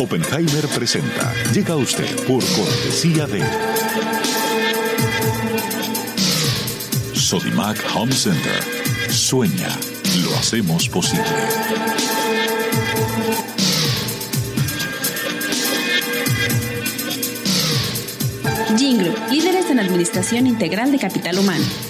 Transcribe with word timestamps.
Oppenheimer 0.00 0.66
presenta. 0.68 1.30
Llega 1.52 1.74
a 1.74 1.76
usted 1.76 2.08
por 2.26 2.42
cortesía 2.42 3.26
de 3.26 3.42
Sodimac 7.12 7.76
Home 7.94 8.10
Center. 8.10 8.64
Sueña, 9.10 9.68
lo 10.24 10.34
hacemos 10.36 10.88
posible. 10.88 11.22
Jingle, 18.78 19.12
líderes 19.30 19.68
en 19.68 19.80
administración 19.80 20.46
integral 20.46 20.92
de 20.92 20.98
capital 20.98 21.38
humano. 21.38 21.89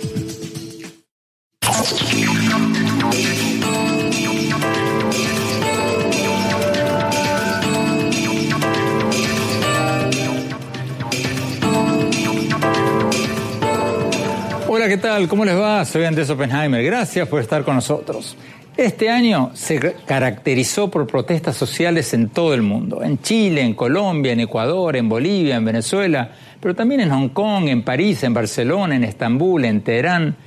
Hola, 14.73 14.87
¿qué 14.87 14.95
tal? 14.95 15.27
¿Cómo 15.27 15.43
les 15.43 15.59
va? 15.59 15.83
Soy 15.83 16.05
Andrés 16.05 16.29
Oppenheimer. 16.29 16.81
Gracias 16.81 17.27
por 17.27 17.41
estar 17.41 17.65
con 17.65 17.75
nosotros. 17.75 18.37
Este 18.77 19.09
año 19.09 19.51
se 19.53 19.95
caracterizó 20.05 20.89
por 20.89 21.05
protestas 21.07 21.57
sociales 21.57 22.13
en 22.13 22.29
todo 22.29 22.53
el 22.53 22.61
mundo, 22.61 23.03
en 23.03 23.21
Chile, 23.21 23.63
en 23.63 23.73
Colombia, 23.73 24.31
en 24.31 24.39
Ecuador, 24.39 24.95
en 24.95 25.09
Bolivia, 25.09 25.57
en 25.57 25.65
Venezuela, 25.65 26.31
pero 26.61 26.73
también 26.73 27.01
en 27.01 27.09
Hong 27.09 27.27
Kong, 27.33 27.67
en 27.67 27.83
París, 27.83 28.23
en 28.23 28.33
Barcelona, 28.33 28.95
en 28.95 29.03
Estambul, 29.03 29.65
en 29.65 29.81
Teherán. 29.81 30.37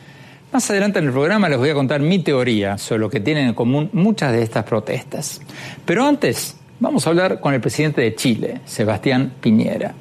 Más 0.51 0.71
adelante 0.71 1.01
en 1.01 1.05
el 1.05 1.13
programa 1.13 1.51
les 1.51 1.59
voy 1.59 1.69
a 1.69 1.75
contar 1.75 2.01
mi 2.01 2.21
teoría 2.21 2.79
sobre 2.79 3.01
lo 3.01 3.11
que 3.11 3.21
tienen 3.21 3.49
en 3.49 3.55
común 3.55 3.91
muchas 3.93 4.33
de 4.33 4.43
estas 4.43 4.65
protestas. 4.65 5.43
Pero 5.85 6.03
antes, 6.03 6.57
vamos 6.81 7.07
a 7.07 7.11
hablar 7.11 7.41
con 7.41 7.53
el 7.53 7.61
presidente 7.61 8.01
de 8.01 8.15
Chile, 8.15 8.63
Sebastián 8.65 9.35
Piñera, 9.43 9.93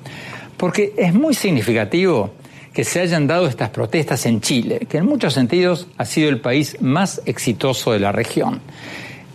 porque 0.55 0.93
es 0.95 1.13
muy 1.13 1.33
significativo 1.33 2.35
que 2.73 2.83
se 2.83 2.99
hayan 2.99 3.27
dado 3.27 3.47
estas 3.47 3.69
protestas 3.69 4.25
en 4.25 4.41
Chile, 4.41 4.87
que 4.89 4.97
en 4.97 5.05
muchos 5.05 5.35
sentidos 5.35 5.87
ha 5.97 6.05
sido 6.05 6.29
el 6.29 6.41
país 6.41 6.77
más 6.81 7.21
exitoso 7.25 7.91
de 7.91 7.99
la 7.99 8.11
región. 8.11 8.61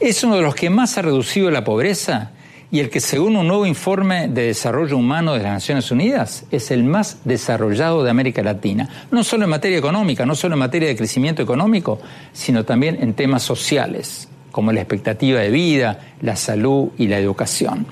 Es 0.00 0.25
uno 0.25 0.37
de 0.37 0.43
los 0.43 0.54
que 0.54 0.71
más 0.71 0.99
ha 0.99 1.03
reducido 1.03 1.50
la 1.50 1.65
pobreza 1.65 2.32
y 2.71 2.81
el 2.81 2.91
que 2.91 3.00
según 3.00 3.37
un 3.37 3.47
nuevo 3.47 3.65
informe 3.65 4.28
de 4.28 4.43
desarrollo 4.43 4.97
humano 4.97 5.32
de 5.34 5.43
las 5.43 5.53
Naciones 5.53 5.91
Unidas 5.91 6.44
es 6.50 6.71
el 6.71 6.84
más 6.84 7.19
desarrollado 7.25 8.04
de 8.04 8.10
América 8.10 8.43
Latina, 8.43 9.06
no 9.10 9.25
solo 9.25 9.44
en 9.44 9.50
materia 9.50 9.78
económica, 9.78 10.26
no 10.26 10.34
solo 10.34 10.55
en 10.55 10.60
materia 10.60 10.88
de 10.88 10.97
crecimiento 10.97 11.41
económico, 11.41 12.00
sino 12.32 12.65
también 12.65 12.99
en 13.00 13.15
temas 13.15 13.43
sociales, 13.43 14.28
como 14.50 14.72
la 14.72 14.81
expectativa 14.81 15.41
de 15.41 15.50
vida, 15.50 16.00
la 16.20 16.37
salud 16.37 16.91
y 16.99 17.06
la 17.06 17.19
educación. 17.19 17.87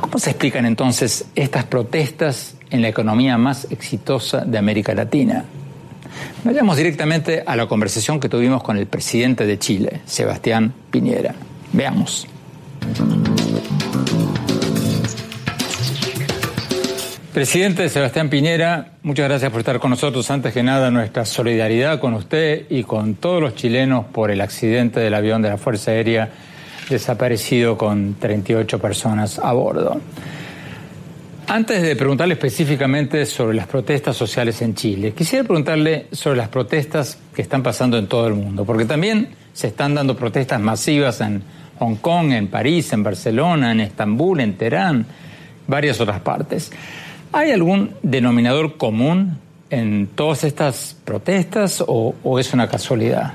¿Cómo 0.00 0.18
se 0.18 0.30
explican 0.30 0.64
entonces 0.64 1.26
estas 1.34 1.64
protestas 1.64 2.54
en 2.70 2.82
la 2.82 2.88
economía 2.88 3.38
más 3.38 3.66
exitosa 3.70 4.44
de 4.44 4.58
América 4.58 4.94
Latina? 4.94 5.44
Vayamos 6.44 6.76
directamente 6.76 7.42
a 7.46 7.56
la 7.56 7.66
conversación 7.66 8.20
que 8.20 8.28
tuvimos 8.28 8.62
con 8.62 8.76
el 8.76 8.86
presidente 8.86 9.46
de 9.46 9.58
Chile, 9.58 10.00
Sebastián 10.06 10.72
Piñera. 10.90 11.34
Veamos. 11.72 12.26
Presidente 17.32 17.88
Sebastián 17.88 18.30
Piñera, 18.30 18.94
muchas 19.02 19.28
gracias 19.28 19.52
por 19.52 19.60
estar 19.60 19.78
con 19.78 19.90
nosotros. 19.90 20.28
Antes 20.30 20.52
que 20.52 20.62
nada, 20.62 20.90
nuestra 20.90 21.24
solidaridad 21.24 22.00
con 22.00 22.14
usted 22.14 22.66
y 22.68 22.82
con 22.82 23.14
todos 23.14 23.40
los 23.40 23.54
chilenos 23.54 24.06
por 24.06 24.30
el 24.30 24.40
accidente 24.40 24.98
del 24.98 25.14
avión 25.14 25.40
de 25.42 25.50
la 25.50 25.56
Fuerza 25.56 25.92
Aérea 25.92 26.30
desaparecido 26.88 27.76
con 27.76 28.14
38 28.18 28.78
personas 28.80 29.38
a 29.38 29.52
bordo. 29.52 30.00
Antes 31.50 31.80
de 31.80 31.96
preguntarle 31.96 32.34
específicamente 32.34 33.24
sobre 33.24 33.56
las 33.56 33.66
protestas 33.66 34.14
sociales 34.14 34.60
en 34.60 34.74
Chile, 34.74 35.14
quisiera 35.14 35.44
preguntarle 35.44 36.06
sobre 36.12 36.36
las 36.36 36.48
protestas 36.50 37.18
que 37.34 37.40
están 37.40 37.62
pasando 37.62 37.96
en 37.96 38.06
todo 38.06 38.26
el 38.26 38.34
mundo, 38.34 38.66
porque 38.66 38.84
también 38.84 39.30
se 39.54 39.68
están 39.68 39.94
dando 39.94 40.14
protestas 40.14 40.60
masivas 40.60 41.22
en 41.22 41.42
Hong 41.78 41.96
Kong, 41.96 42.32
en 42.32 42.48
París, 42.48 42.92
en 42.92 43.02
Barcelona, 43.02 43.72
en 43.72 43.80
Estambul, 43.80 44.40
en 44.40 44.58
Teherán, 44.58 45.06
varias 45.66 45.98
otras 46.02 46.20
partes. 46.20 46.70
¿Hay 47.32 47.50
algún 47.50 47.94
denominador 48.02 48.76
común 48.76 49.38
en 49.70 50.06
todas 50.14 50.44
estas 50.44 50.98
protestas 51.02 51.82
o, 51.86 52.14
o 52.22 52.38
es 52.38 52.52
una 52.52 52.68
casualidad? 52.68 53.32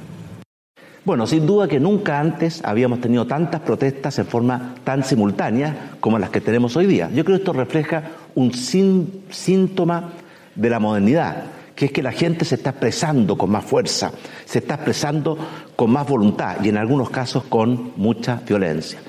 Bueno, 1.05 1.27
sin 1.27 1.45
duda 1.45 1.67
que 1.67 1.81
nunca 1.81 2.17
antes 2.17 2.61
habíamos 2.63 3.01
tenido 3.01 3.27
tantas 3.27 3.59
protestas 3.59 4.17
en 4.19 4.25
forma 4.25 4.75
tan 4.85 5.03
simultánea 5.03 5.95
como 5.99 6.17
las 6.17 6.29
que 6.29 6.39
tenemos 6.39 6.77
hoy 6.77 6.85
día. 6.85 7.09
Yo 7.13 7.25
creo 7.25 7.37
que 7.37 7.41
esto 7.41 7.51
refleja 7.51 8.03
un 8.35 8.53
síntoma 8.53 10.13
de 10.55 10.69
la 10.69 10.79
modernidad, 10.79 11.43
que 11.75 11.85
es 11.85 11.91
que 11.91 12.01
la 12.01 12.13
gente 12.13 12.45
se 12.45 12.55
está 12.55 12.69
expresando 12.69 13.37
con 13.37 13.51
más 13.51 13.65
fuerza, 13.65 14.13
se 14.45 14.59
está 14.59 14.75
expresando 14.75 15.37
con 15.75 15.91
más 15.91 16.07
voluntad 16.07 16.63
y 16.63 16.69
en 16.69 16.77
algunos 16.77 17.09
casos 17.09 17.43
con 17.49 17.91
mucha 17.97 18.41
violencia. 18.47 18.99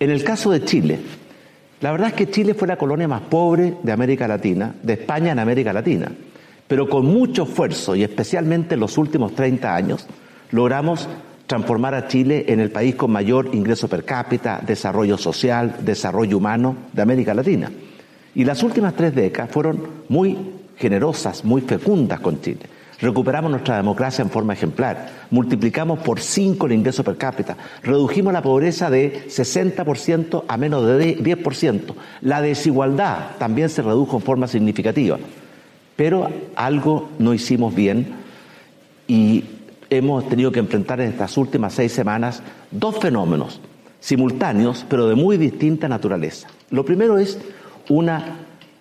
En 0.00 0.10
el 0.10 0.24
caso 0.24 0.50
de 0.50 0.64
Chile, 0.64 0.98
la 1.80 1.92
verdad 1.92 2.08
es 2.08 2.14
que 2.14 2.30
Chile 2.30 2.54
fue 2.54 2.66
la 2.66 2.76
colonia 2.76 3.06
más 3.06 3.22
pobre 3.22 3.76
de 3.80 3.92
América 3.92 4.26
Latina, 4.26 4.74
de 4.82 4.94
España 4.94 5.30
en 5.30 5.38
América 5.38 5.72
Latina, 5.72 6.10
pero 6.66 6.88
con 6.88 7.06
mucho 7.06 7.44
esfuerzo 7.44 7.94
y 7.94 8.02
especialmente 8.02 8.74
en 8.74 8.80
los 8.80 8.98
últimos 8.98 9.36
30 9.36 9.72
años 9.72 10.08
logramos 10.50 11.08
transformar 11.46 11.94
a 11.94 12.08
Chile 12.08 12.46
en 12.48 12.60
el 12.60 12.70
país 12.70 12.94
con 12.94 13.10
mayor 13.10 13.50
ingreso 13.52 13.88
per 13.88 14.04
cápita, 14.04 14.60
desarrollo 14.64 15.18
social, 15.18 15.76
desarrollo 15.80 16.38
humano 16.38 16.76
de 16.92 17.02
América 17.02 17.34
Latina. 17.34 17.70
Y 18.34 18.44
las 18.44 18.62
últimas 18.62 18.94
tres 18.94 19.14
décadas 19.14 19.50
fueron 19.50 19.80
muy 20.08 20.36
generosas, 20.76 21.44
muy 21.44 21.60
fecundas 21.60 22.20
con 22.20 22.40
Chile. 22.40 22.66
Recuperamos 23.00 23.50
nuestra 23.50 23.76
democracia 23.76 24.22
en 24.22 24.30
forma 24.30 24.52
ejemplar, 24.52 25.08
multiplicamos 25.30 25.98
por 25.98 26.20
cinco 26.20 26.66
el 26.66 26.72
ingreso 26.72 27.04
per 27.04 27.16
cápita, 27.16 27.56
redujimos 27.82 28.32
la 28.32 28.40
pobreza 28.40 28.88
de 28.88 29.26
60% 29.26 30.44
a 30.46 30.56
menos 30.56 30.86
de 30.86 31.18
10%. 31.18 31.94
La 32.22 32.40
desigualdad 32.40 33.36
también 33.38 33.68
se 33.68 33.82
redujo 33.82 34.16
en 34.16 34.22
forma 34.22 34.46
significativa. 34.46 35.18
Pero 35.96 36.30
algo 36.56 37.10
no 37.18 37.34
hicimos 37.34 37.74
bien 37.74 38.14
y 39.06 39.44
hemos 39.96 40.28
tenido 40.28 40.52
que 40.52 40.60
enfrentar 40.60 41.00
en 41.00 41.10
estas 41.10 41.36
últimas 41.36 41.74
seis 41.74 41.92
semanas 41.92 42.42
dos 42.70 42.98
fenómenos 42.98 43.60
simultáneos, 44.00 44.84
pero 44.88 45.08
de 45.08 45.14
muy 45.14 45.38
distinta 45.38 45.88
naturaleza. 45.88 46.48
Lo 46.70 46.84
primero 46.84 47.16
es 47.16 47.38
una 47.88 48.36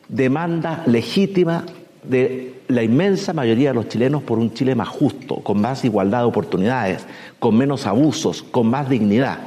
demanda 0.10 0.84
legítima 0.86 1.64
de 2.04 2.62
la 2.68 2.84
inmensa 2.84 3.32
mayoría 3.34 3.70
de 3.70 3.76
los 3.76 3.88
chilenos 3.88 4.24
por 4.24 4.38
un 4.40 4.54
Chile 4.54 4.76
más 4.76 4.90
justo, 4.90 5.36
con 5.38 5.62
más 5.62 5.86
igualdad 5.86 6.20
de 6.20 6.26
oportunidades, 6.26 7.06
con 7.40 7.58
menos 7.58 7.86
abusos, 7.86 8.44
con 8.44 8.68
más 8.68 8.90
dignidad. 8.90 9.40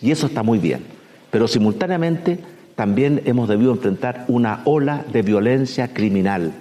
Y 0.00 0.10
eso 0.10 0.26
está 0.26 0.42
muy 0.42 0.58
bien. 0.58 0.84
Pero 1.30 1.48
simultáneamente 1.48 2.38
también 2.74 3.22
hemos 3.24 3.48
debido 3.48 3.72
enfrentar 3.72 4.24
una 4.28 4.60
ola 4.64 5.04
de 5.12 5.22
violencia 5.22 5.94
criminal 5.94 6.52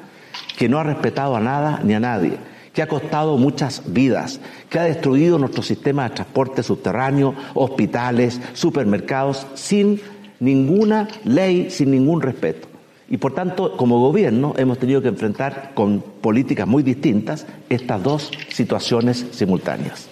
que 0.57 0.69
no 0.69 0.77
ha 0.77 0.83
respetado 0.83 1.35
a 1.35 1.39
nada 1.39 1.81
ni 1.83 1.93
a 1.93 1.99
nadie, 1.99 2.37
que 2.73 2.81
ha 2.81 2.87
costado 2.87 3.37
muchas 3.37 3.83
vidas, 3.87 4.39
que 4.69 4.79
ha 4.79 4.83
destruido 4.83 5.37
nuestro 5.37 5.63
sistema 5.63 6.07
de 6.07 6.15
transporte 6.15 6.63
subterráneo, 6.63 7.35
hospitales, 7.53 8.39
supermercados, 8.53 9.45
sin 9.55 9.99
ninguna 10.39 11.07
ley, 11.25 11.69
sin 11.69 11.91
ningún 11.91 12.21
respeto. 12.21 12.67
Y 13.09 13.17
por 13.17 13.33
tanto, 13.33 13.75
como 13.75 13.99
gobierno, 13.99 14.53
hemos 14.57 14.79
tenido 14.79 15.01
que 15.01 15.09
enfrentar 15.09 15.71
con 15.73 16.01
políticas 16.21 16.65
muy 16.65 16.81
distintas 16.81 17.45
estas 17.69 18.01
dos 18.01 18.31
situaciones 18.49 19.25
simultáneas. 19.31 20.07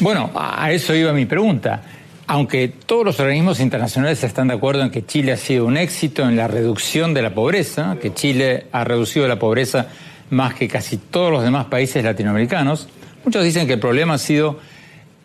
Bueno, 0.00 0.30
a 0.34 0.72
eso 0.72 0.92
iba 0.94 1.12
mi 1.12 1.26
pregunta. 1.26 1.82
Aunque 2.26 2.68
todos 2.68 3.04
los 3.04 3.20
organismos 3.20 3.60
internacionales 3.60 4.22
están 4.24 4.48
de 4.48 4.54
acuerdo 4.54 4.82
en 4.82 4.90
que 4.90 5.04
Chile 5.04 5.32
ha 5.32 5.36
sido 5.36 5.66
un 5.66 5.76
éxito 5.76 6.28
en 6.28 6.36
la 6.36 6.48
reducción 6.48 7.14
de 7.14 7.22
la 7.22 7.34
pobreza, 7.34 7.96
que 8.00 8.12
Chile 8.12 8.66
ha 8.72 8.84
reducido 8.84 9.26
la 9.26 9.38
pobreza 9.38 9.86
más 10.30 10.54
que 10.54 10.68
casi 10.68 10.96
todos 10.96 11.30
los 11.30 11.42
demás 11.42 11.66
países 11.66 12.02
latinoamericanos, 12.02 12.88
muchos 13.24 13.44
dicen 13.44 13.66
que 13.66 13.74
el 13.74 13.80
problema 13.80 14.14
ha 14.14 14.18
sido 14.18 14.58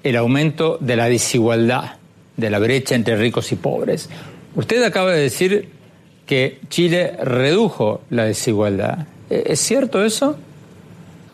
el 0.03 0.15
aumento 0.17 0.77
de 0.81 0.95
la 0.95 1.05
desigualdad, 1.05 1.95
de 2.37 2.49
la 2.49 2.59
brecha 2.59 2.95
entre 2.95 3.15
ricos 3.15 3.51
y 3.51 3.55
pobres. 3.55 4.09
Usted 4.55 4.83
acaba 4.83 5.11
de 5.11 5.21
decir 5.21 5.69
que 6.25 6.59
Chile 6.69 7.17
redujo 7.21 8.01
la 8.09 8.25
desigualdad. 8.25 9.07
¿Es 9.29 9.59
cierto 9.59 10.03
eso? 10.03 10.37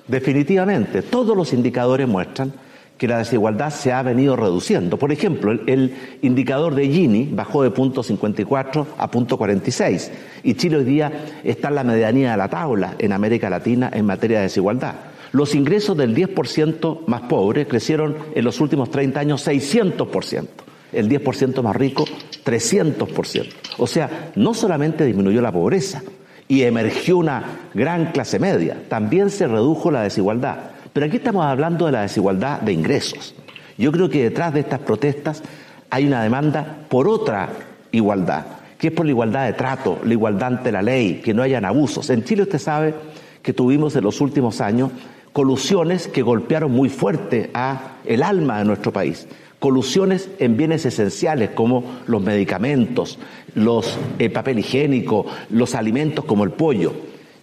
Definitivamente, 0.08 1.02
todos 1.02 1.36
los 1.36 1.54
indicadores 1.54 2.08
muestran 2.08 2.54
que 3.02 3.08
la 3.08 3.18
desigualdad 3.18 3.72
se 3.72 3.92
ha 3.92 4.04
venido 4.04 4.36
reduciendo. 4.36 5.00
Por 5.00 5.12
ejemplo, 5.12 5.52
el, 5.52 5.96
indicador 6.22 6.76
de 6.76 6.88
Gini 6.88 7.28
bajó 7.32 7.64
de 7.64 7.72
punto 7.72 8.04
54 8.04 8.90
a 8.96 9.10
punto 9.10 9.40
46 9.40 10.12
y 10.44 10.54
Chile 10.54 10.78
hoy 10.78 10.84
día 10.84 11.12
está 11.44 11.70
en 11.70 11.76
la 11.76 11.84
medianía 11.84 12.30
de 12.30 12.38
la 12.38 12.48
tabla 12.48 12.94
en 13.00 13.12
América 13.12 13.50
Latina 13.50 13.90
en 13.92 14.06
materia 14.06 14.38
de 14.38 14.44
desigualdad. 14.44 14.94
Los 15.32 15.56
ingresos 15.56 15.98
del 15.98 16.16
10% 16.16 17.08
más 17.08 17.22
pobre 17.22 17.66
crecieron 17.66 18.18
en 18.36 18.46
los 18.46 18.62
últimos 18.62 18.92
30 18.92 19.20
años 19.20 19.48
600% 19.48 20.46
el 20.92 21.10
10% 21.10 21.64
más 21.64 21.76
rico 21.76 22.06
300%. 22.46 23.48
O 23.80 23.88
sea, 23.88 24.32
no 24.36 24.54
solamente 24.54 25.06
disminuyó 25.06 25.42
la 25.42 25.52
pobreza 25.52 26.04
y 26.48 26.62
emergió 26.62 27.18
una 27.18 27.70
gran 27.74 28.12
clase 28.12 28.38
media, 28.38 28.78
también 28.90 29.32
se 29.32 29.48
redujo 29.48 29.90
la 29.90 30.04
desigualdad. 30.04 30.72
Pero 30.94 31.06
aquí 31.06 31.18
estamos 31.18 31.46
hablando 31.46 31.86
de 31.86 31.92
la 31.94 32.02
desigualdad 32.02 32.62
de 32.62 32.74
ingresos. 32.74 33.34
Yo 33.78 33.92
creo 33.92 34.10
que 34.10 34.24
detrás 34.24 34.54
de 34.54 34.60
estas 34.62 34.80
protestas 34.80 35.42
hay 35.90 36.06
una 36.06 36.24
demanda 36.24 36.86
por 36.90 37.08
otra 37.08 37.50
igualdad, 37.92 38.46
que 38.78 38.88
es 38.88 38.94
por 38.94 39.06
la 39.06 39.12
igualdad 39.12 39.46
de 39.46 39.54
trato, 39.54 40.00
la 40.04 40.14
igualdad 40.14 40.56
ante 40.56 40.72
la 40.72 40.82
ley, 40.82 41.22
que 41.24 41.34
no 41.34 41.44
hayan 41.44 41.66
abusos. 41.66 42.10
En 42.10 42.24
Chile 42.24 42.44
usted 42.44 42.60
sabe 42.60 42.94
que 43.42 43.54
tuvimos 43.54 43.96
en 43.96 44.04
los 44.04 44.22
últimos 44.22 44.62
años 44.62 44.92
colusiones 45.34 46.08
que 46.08 46.22
golpearon 46.22 46.72
muy 46.72 46.90
fuerte 46.90 47.50
a 47.54 47.98
el 48.06 48.22
alma 48.22 48.60
de 48.60 48.66
nuestro 48.66 48.92
país 48.92 49.28
colusiones 49.62 50.28
en 50.40 50.58
bienes 50.58 50.88
esenciales 50.88 51.52
como 51.52 51.84
los 52.08 52.20
medicamentos, 52.24 53.20
los 53.54 53.96
el 54.18 54.32
papel 54.32 54.58
higiénico, 54.58 55.28
los 55.52 55.76
alimentos 55.76 56.26
como 56.26 56.44
el 56.44 56.50
pollo. 56.50 56.94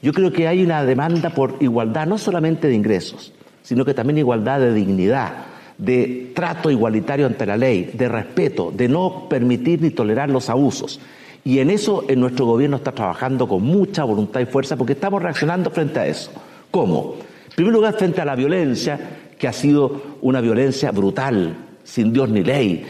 Yo 0.02 0.12
creo 0.12 0.32
que 0.32 0.48
hay 0.48 0.64
una 0.64 0.84
demanda 0.84 1.30
por 1.30 1.54
igualdad 1.60 2.08
no 2.08 2.18
solamente 2.18 2.66
de 2.66 2.74
ingresos, 2.74 3.32
sino 3.68 3.84
que 3.84 3.92
también 3.92 4.16
igualdad 4.16 4.60
de 4.60 4.72
dignidad, 4.72 5.30
de 5.76 6.32
trato 6.34 6.70
igualitario 6.70 7.26
ante 7.26 7.44
la 7.44 7.58
ley, 7.58 7.90
de 7.92 8.08
respeto, 8.08 8.72
de 8.74 8.88
no 8.88 9.26
permitir 9.28 9.82
ni 9.82 9.90
tolerar 9.90 10.30
los 10.30 10.48
abusos. 10.48 10.98
Y 11.44 11.58
en 11.58 11.68
eso 11.68 12.06
en 12.08 12.18
nuestro 12.18 12.46
gobierno 12.46 12.78
está 12.78 12.92
trabajando 12.92 13.46
con 13.46 13.62
mucha 13.62 14.04
voluntad 14.04 14.40
y 14.40 14.46
fuerza 14.46 14.74
porque 14.76 14.94
estamos 14.94 15.22
reaccionando 15.22 15.70
frente 15.70 16.00
a 16.00 16.06
eso. 16.06 16.30
¿Cómo? 16.70 17.16
En 17.50 17.56
primer 17.56 17.74
lugar, 17.74 17.92
frente 17.98 18.22
a 18.22 18.24
la 18.24 18.34
violencia, 18.36 18.98
que 19.38 19.46
ha 19.46 19.52
sido 19.52 20.00
una 20.22 20.40
violencia 20.40 20.90
brutal, 20.90 21.54
sin 21.84 22.10
Dios 22.10 22.30
ni 22.30 22.42
ley, 22.42 22.86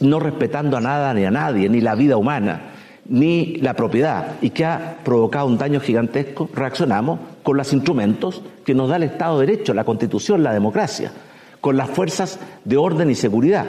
no 0.00 0.20
respetando 0.20 0.76
a 0.76 0.82
nada 0.82 1.14
ni 1.14 1.24
a 1.24 1.30
nadie, 1.30 1.70
ni 1.70 1.80
la 1.80 1.94
vida 1.94 2.18
humana, 2.18 2.72
ni 3.06 3.56
la 3.62 3.72
propiedad, 3.72 4.34
y 4.42 4.50
que 4.50 4.66
ha 4.66 4.98
provocado 5.02 5.46
un 5.46 5.56
daño 5.56 5.80
gigantesco, 5.80 6.50
reaccionamos 6.54 7.18
con 7.42 7.56
los 7.56 7.72
instrumentos 7.72 8.42
que 8.64 8.74
nos 8.74 8.88
da 8.88 8.96
el 8.96 9.04
Estado 9.04 9.40
de 9.40 9.46
Derecho, 9.46 9.74
la 9.74 9.84
Constitución, 9.84 10.42
la 10.42 10.52
democracia, 10.52 11.12
con 11.60 11.76
las 11.76 11.90
fuerzas 11.90 12.38
de 12.64 12.76
orden 12.76 13.10
y 13.10 13.14
seguridad, 13.14 13.66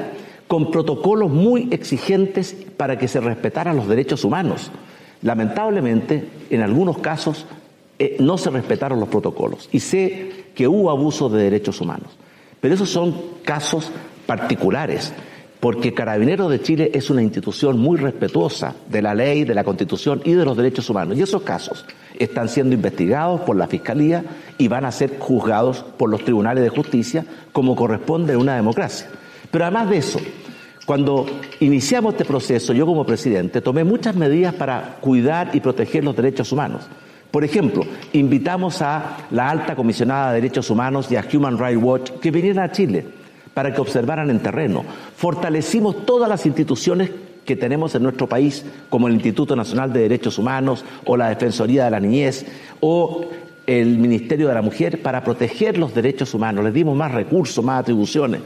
con 0.48 0.72
protocolos 0.72 1.32
muy 1.32 1.70
exigentes 1.72 2.56
para 2.78 2.98
que 2.98 3.08
se 3.08 3.20
respetaran 3.20 3.76
los 3.76 3.88
derechos 3.88 4.24
humanos. 4.24 4.72
Lamentablemente, 5.22 6.28
en 6.50 6.62
algunos 6.62 6.98
casos, 7.00 7.46
eh, 8.00 8.18
no 8.20 8.38
se 8.38 8.50
respetaron 8.50 9.00
los 9.00 9.10
protocolos 9.10 9.70
y 9.72 9.80
sé 9.80 10.46
que 10.56 10.68
hubo 10.68 10.90
abuso 10.90 11.30
de 11.30 11.44
derechos 11.44 11.80
humanos. 11.82 12.10
Pero 12.60 12.76
esos 12.76 12.90
son 12.90 13.16
casos 13.44 13.92
particulares, 14.26 15.14
porque 15.64 15.94
Carabineros 15.94 16.52
de 16.52 16.62
Chile 16.62 16.92
es 16.94 17.10
una 17.10 17.24
institución 17.24 17.80
muy 17.80 17.98
respetuosa 17.98 18.76
de 18.90 19.02
la 19.02 19.16
ley, 19.16 19.46
de 19.46 19.56
la 19.56 19.64
Constitución 19.64 20.22
y 20.26 20.34
de 20.34 20.44
los 20.44 20.58
derechos 20.58 20.90
humanos. 20.90 21.18
Y 21.18 21.22
esos 21.22 21.44
casos 21.44 21.86
están 22.20 22.50
siendo 22.50 22.76
investigados 22.76 23.40
por 23.40 23.56
la 23.56 23.68
Fiscalía 23.68 24.26
y 24.58 24.68
van 24.68 24.84
a 24.84 24.92
ser 24.92 25.18
juzgados 25.20 25.86
por 25.98 26.10
los 26.10 26.26
tribunales 26.26 26.66
de 26.66 26.70
justicia 26.70 27.26
como 27.54 27.78
corresponde 27.78 28.34
en 28.34 28.40
una 28.40 28.58
democracia. 28.58 29.08
Pero 29.52 29.64
además 29.64 29.90
de 29.90 29.98
eso, 30.00 30.20
cuando 30.86 31.28
iniciamos 31.62 32.16
este 32.16 32.26
proceso, 32.26 32.74
yo 32.74 32.86
como 32.86 33.06
presidente 33.06 33.62
tomé 33.62 33.86
muchas 33.86 34.18
medidas 34.18 34.54
para 34.56 34.98
cuidar 35.00 35.52
y 35.54 35.62
proteger 35.62 36.04
los 36.04 36.14
derechos 36.14 36.52
humanos. 36.52 36.82
Por 37.32 37.46
ejemplo, 37.46 37.86
invitamos 38.12 38.82
a 38.82 39.16
la 39.32 39.50
alta 39.50 39.78
comisionada 39.78 40.34
de 40.34 40.42
derechos 40.42 40.70
humanos 40.70 41.10
y 41.10 41.16
a 41.16 41.26
Human 41.34 41.58
Rights 41.58 41.82
Watch 41.82 42.12
que 42.20 42.32
vinieran 42.32 42.66
a 42.66 42.72
Chile 42.74 43.23
para 43.54 43.74
que 43.74 43.82
observaran 43.82 44.30
en 44.30 44.40
terreno. 44.40 44.84
Fortalecimos 45.16 46.06
todas 46.06 46.30
las 46.30 46.46
instituciones 46.46 47.12
que 47.46 47.56
tenemos 47.56 47.94
en 47.96 48.04
nuestro 48.04 48.28
país, 48.28 48.66
como 48.90 49.08
el 49.08 49.16
Instituto 49.16 49.56
Nacional 49.56 49.92
de 49.92 50.02
Derechos 50.02 50.38
Humanos 50.38 50.86
o 51.06 51.18
la 51.18 51.30
Defensoría 51.30 51.86
de 51.86 51.92
la 51.92 52.00
Niñez 52.00 52.46
o 52.80 53.26
el 53.68 53.98
Ministerio 53.98 54.48
de 54.48 54.54
la 54.54 54.62
Mujer 54.62 55.02
para 55.02 55.24
proteger 55.24 55.78
los 55.78 55.94
derechos 55.94 56.34
humanos. 56.34 56.64
Les 56.64 56.74
dimos 56.74 56.96
más 56.96 57.12
recursos, 57.12 57.64
más 57.64 57.82
atribuciones. 57.82 58.42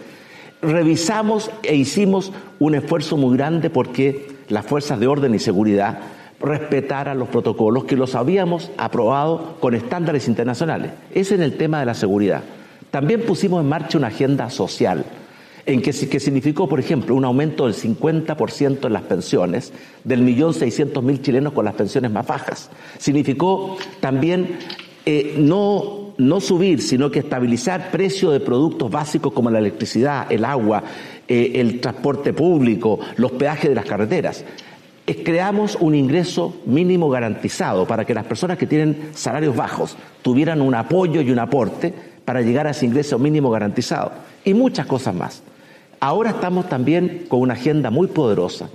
Revisamos 0.62 1.52
e 1.64 1.76
hicimos 1.76 2.32
un 2.60 2.76
esfuerzo 2.76 3.18
muy 3.18 3.38
grande 3.38 3.70
porque 3.70 4.28
las 4.50 4.66
fuerzas 4.66 5.00
de 5.00 5.08
orden 5.08 5.36
y 5.36 5.40
seguridad 5.40 6.00
respetaran 6.40 7.20
los 7.20 7.30
protocolos 7.30 7.86
que 7.86 7.96
los 7.96 8.16
habíamos 8.16 8.72
aprobado 8.78 9.58
con 9.60 9.76
estándares 9.76 10.28
internacionales. 10.28 10.92
Es 11.14 11.32
en 11.32 11.42
el 11.42 11.58
tema 11.58 11.80
de 11.80 11.86
la 11.86 11.94
seguridad. 11.94 12.44
También 12.92 13.22
pusimos 13.22 13.62
en 13.62 13.70
marcha 13.70 13.98
una 13.98 14.08
agenda 14.08 14.50
social, 14.50 15.06
en 15.66 15.82
que, 15.82 15.92
que 15.92 16.20
significó, 16.20 16.68
por 16.70 16.80
ejemplo, 16.80 17.14
un 17.14 17.26
aumento 17.26 17.66
del 17.66 17.76
50% 17.76 18.88
en 18.88 18.94
las 18.94 19.02
pensiones, 19.04 19.74
del 20.06 20.22
millón 20.22 20.54
seiscientos 20.54 21.04
mil 21.04 21.22
chilenos 21.22 21.54
con 21.54 21.66
las 21.66 21.74
pensiones 21.74 22.10
más 22.12 22.26
bajas. 22.26 22.70
Significó 22.98 23.76
también 24.00 24.58
eh, 25.06 25.36
no, 25.38 26.14
no 26.18 26.40
subir, 26.40 26.82
sino 26.82 27.12
que 27.12 27.20
estabilizar 27.20 27.92
precios 27.92 28.32
de 28.32 28.40
productos 28.40 28.90
básicos 28.90 29.34
como 29.34 29.52
la 29.52 29.60
electricidad, 29.60 30.32
el 30.32 30.46
agua, 30.46 30.84
eh, 31.28 31.52
el 31.56 31.82
transporte 31.82 32.32
público, 32.32 33.00
los 33.18 33.34
peajes 33.34 33.70
de 33.70 33.76
las 33.76 33.86
carreteras 33.86 34.46
creamos 35.24 35.78
un 35.80 35.96
ingreso 35.96 36.58
mínimo 36.66 37.10
garantizado 37.10 37.88
para 37.88 38.04
que 38.04 38.14
las 38.14 38.26
personas 38.26 38.58
que 38.58 38.68
tienen 38.68 39.12
salarios 39.14 39.56
bajos 39.56 39.96
tuvieran 40.22 40.62
un 40.62 40.76
apoyo 40.76 41.22
y 41.22 41.32
un 41.32 41.40
aporte 41.40 41.94
para 42.28 42.42
llegar 42.42 42.68
a 42.68 42.72
ese 42.72 42.86
ingreso 42.86 43.18
mínimo 43.18 43.50
garantizado 43.50 44.12
y 44.44 44.54
muchas 44.54 44.86
cosas 44.86 45.16
más. 45.16 45.44
Ahora 46.02 46.32
estamos 46.32 46.68
también 46.68 47.24
con 47.30 47.40
una 47.40 47.54
agenda 47.54 47.90
muy 47.90 48.08
poderosa 48.08 48.68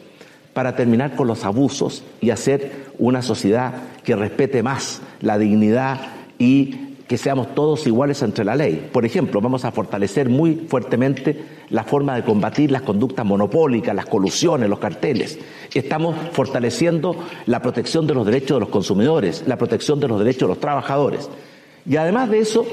para 0.54 0.74
terminar 0.74 1.16
con 1.16 1.26
los 1.26 1.44
abusos 1.44 2.02
y 2.22 2.30
hacer 2.30 2.86
una 2.98 3.20
sociedad 3.20 3.74
que 4.04 4.16
respete 4.16 4.62
más 4.62 5.02
la 5.20 5.36
dignidad 5.36 6.00
y 6.38 6.94
que 7.06 7.18
seamos 7.18 7.54
todos 7.54 7.86
iguales 7.86 8.22
entre 8.22 8.42
la 8.42 8.56
ley. 8.56 8.88
Por 8.90 9.04
ejemplo, 9.04 9.42
vamos 9.42 9.66
a 9.66 9.70
fortalecer 9.70 10.30
muy 10.30 10.64
fuertemente 10.66 11.44
la 11.68 11.84
forma 11.84 12.16
de 12.16 12.24
combatir 12.24 12.70
las 12.70 12.80
conductas 12.80 13.26
monopólicas, 13.26 13.94
las 13.94 14.06
colusiones, 14.06 14.70
los 14.70 14.78
carteles. 14.78 15.38
Estamos 15.74 16.16
fortaleciendo 16.32 17.16
la 17.44 17.60
protección 17.60 18.06
de 18.06 18.14
los 18.14 18.24
derechos 18.24 18.56
de 18.56 18.60
los 18.60 18.70
consumidores, 18.70 19.44
la 19.46 19.58
protección 19.58 20.00
de 20.00 20.08
los 20.08 20.18
derechos 20.18 20.48
de 20.48 20.54
los 20.54 20.60
trabajadores. 20.60 21.28
Y 21.84 21.96
además 21.96 22.30
de 22.30 22.38
eso, 22.38 22.64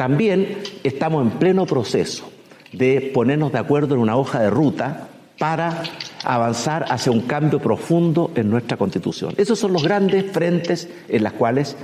también 0.00 0.56
estamos 0.82 1.22
en 1.22 1.32
pleno 1.32 1.66
proceso 1.66 2.26
de 2.72 3.10
ponernos 3.12 3.52
de 3.52 3.58
acuerdo 3.58 3.94
en 3.94 4.00
una 4.00 4.16
hoja 4.16 4.40
de 4.40 4.48
ruta 4.48 5.08
para 5.38 5.82
avanzar 6.24 6.86
hacia 6.88 7.12
un 7.12 7.20
cambio 7.20 7.58
profundo 7.58 8.30
en 8.34 8.48
nuestra 8.48 8.78
constitución. 8.78 9.34
Esos 9.36 9.58
son 9.58 9.74
los 9.74 9.84
grandes 9.84 10.24
frentes 10.32 10.88
en 11.06 11.22
los 11.22 11.34
cuales 11.34 11.76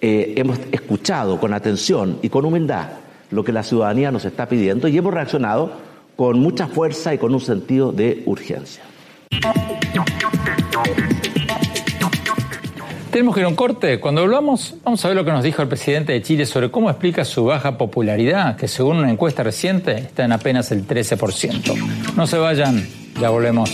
eh, 0.00 0.34
hemos 0.36 0.60
escuchado 0.70 1.40
con 1.40 1.52
atención 1.52 2.20
y 2.22 2.28
con 2.28 2.44
humildad 2.44 2.90
lo 3.32 3.42
que 3.42 3.50
la 3.50 3.64
ciudadanía 3.64 4.12
nos 4.12 4.24
está 4.24 4.48
pidiendo 4.48 4.86
y 4.86 4.96
hemos 4.96 5.12
reaccionado 5.12 5.72
con 6.14 6.38
mucha 6.38 6.68
fuerza 6.68 7.12
y 7.12 7.18
con 7.18 7.34
un 7.34 7.40
sentido 7.40 7.90
de 7.90 8.22
urgencia. 8.26 8.84
Tenemos 13.14 13.32
que 13.32 13.42
ir 13.42 13.46
a 13.46 13.48
un 13.48 13.54
corte. 13.54 14.00
Cuando 14.00 14.22
hablamos, 14.22 14.74
vamos 14.82 15.04
a 15.04 15.06
ver 15.06 15.16
lo 15.16 15.24
que 15.24 15.30
nos 15.30 15.44
dijo 15.44 15.62
el 15.62 15.68
presidente 15.68 16.12
de 16.12 16.20
Chile 16.20 16.46
sobre 16.46 16.72
cómo 16.72 16.90
explica 16.90 17.24
su 17.24 17.44
baja 17.44 17.78
popularidad, 17.78 18.56
que 18.56 18.66
según 18.66 18.96
una 18.96 19.08
encuesta 19.08 19.44
reciente 19.44 19.96
está 19.96 20.24
en 20.24 20.32
apenas 20.32 20.72
el 20.72 20.84
13%. 20.84 21.76
No 22.16 22.26
se 22.26 22.38
vayan, 22.38 22.84
ya 23.20 23.30
volvemos. 23.30 23.70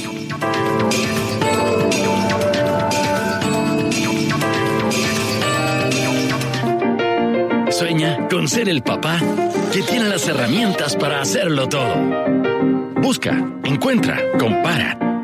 Sueña 7.70 8.28
con 8.28 8.46
ser 8.46 8.68
el 8.68 8.82
papá 8.82 9.18
que 9.72 9.80
tiene 9.80 10.10
las 10.10 10.28
herramientas 10.28 10.96
para 10.96 11.22
hacerlo 11.22 11.66
todo. 11.66 11.94
Busca, 13.00 13.42
encuentra, 13.64 14.18
compara. 14.38 15.09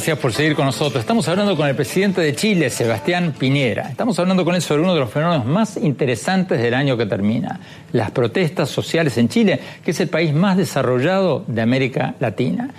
Gracias 0.00 0.18
por 0.18 0.32
seguir 0.32 0.56
con 0.56 0.64
nosotros. 0.64 1.02
Estamos 1.02 1.28
hablando 1.28 1.54
con 1.58 1.68
el 1.68 1.76
presidente 1.76 2.22
de 2.22 2.34
Chile, 2.34 2.70
Sebastián 2.70 3.34
Piñera. 3.38 3.90
Estamos 3.90 4.18
hablando 4.18 4.46
con 4.46 4.54
él 4.54 4.62
sobre 4.62 4.80
uno 4.80 4.94
de 4.94 5.00
los 5.00 5.10
fenómenos 5.10 5.44
más 5.44 5.76
interesantes 5.76 6.58
del 6.58 6.72
año 6.72 6.96
que 6.96 7.04
termina, 7.04 7.60
las 7.92 8.10
protestas 8.10 8.70
sociales 8.70 9.18
en 9.18 9.28
Chile, 9.28 9.60
que 9.84 9.90
es 9.90 10.00
el 10.00 10.08
país 10.08 10.32
más 10.32 10.56
desarrollado 10.56 11.44
de 11.46 11.60
América 11.60 12.14
Latina. 12.18 12.70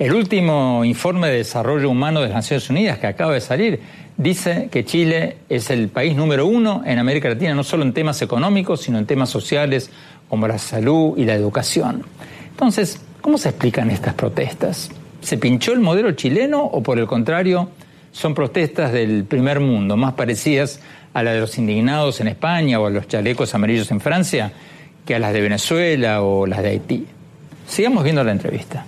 El 0.00 0.14
último 0.14 0.84
informe 0.84 1.28
de 1.28 1.36
desarrollo 1.36 1.88
humano 1.88 2.20
de 2.20 2.26
las 2.26 2.34
Naciones 2.34 2.68
Unidas 2.68 2.98
que 2.98 3.06
acaba 3.06 3.34
de 3.34 3.40
salir 3.40 3.80
dice 4.16 4.68
que 4.68 4.84
Chile 4.84 5.36
es 5.48 5.70
el 5.70 5.86
país 5.90 6.16
número 6.16 6.44
uno 6.44 6.82
en 6.84 6.98
América 6.98 7.28
Latina, 7.28 7.54
no 7.54 7.62
solo 7.62 7.84
en 7.84 7.92
temas 7.92 8.20
económicos, 8.20 8.80
sino 8.80 8.98
en 8.98 9.06
temas 9.06 9.30
sociales 9.30 9.92
como 10.28 10.48
la 10.48 10.58
salud 10.58 11.16
y 11.16 11.24
la 11.24 11.34
educación. 11.34 12.02
Entonces, 12.50 13.00
¿cómo 13.20 13.38
se 13.38 13.50
explican 13.50 13.92
estas 13.92 14.14
protestas? 14.14 14.90
¿Se 15.24 15.38
pinchó 15.38 15.72
el 15.72 15.80
modelo 15.80 16.12
chileno 16.12 16.62
o 16.62 16.82
por 16.82 16.98
el 16.98 17.06
contrario 17.06 17.70
son 18.12 18.34
protestas 18.34 18.92
del 18.92 19.24
primer 19.24 19.58
mundo, 19.58 19.96
más 19.96 20.12
parecidas 20.12 20.80
a 21.14 21.22
las 21.22 21.32
de 21.32 21.40
los 21.40 21.56
indignados 21.56 22.20
en 22.20 22.28
España 22.28 22.78
o 22.78 22.86
a 22.86 22.90
los 22.90 23.08
chalecos 23.08 23.54
amarillos 23.54 23.90
en 23.90 24.02
Francia 24.02 24.52
que 25.06 25.14
a 25.14 25.18
las 25.18 25.32
de 25.32 25.40
Venezuela 25.40 26.20
o 26.20 26.46
las 26.46 26.62
de 26.62 26.68
Haití? 26.68 27.06
Sigamos 27.66 28.04
viendo 28.04 28.22
la 28.22 28.32
entrevista. 28.32 28.84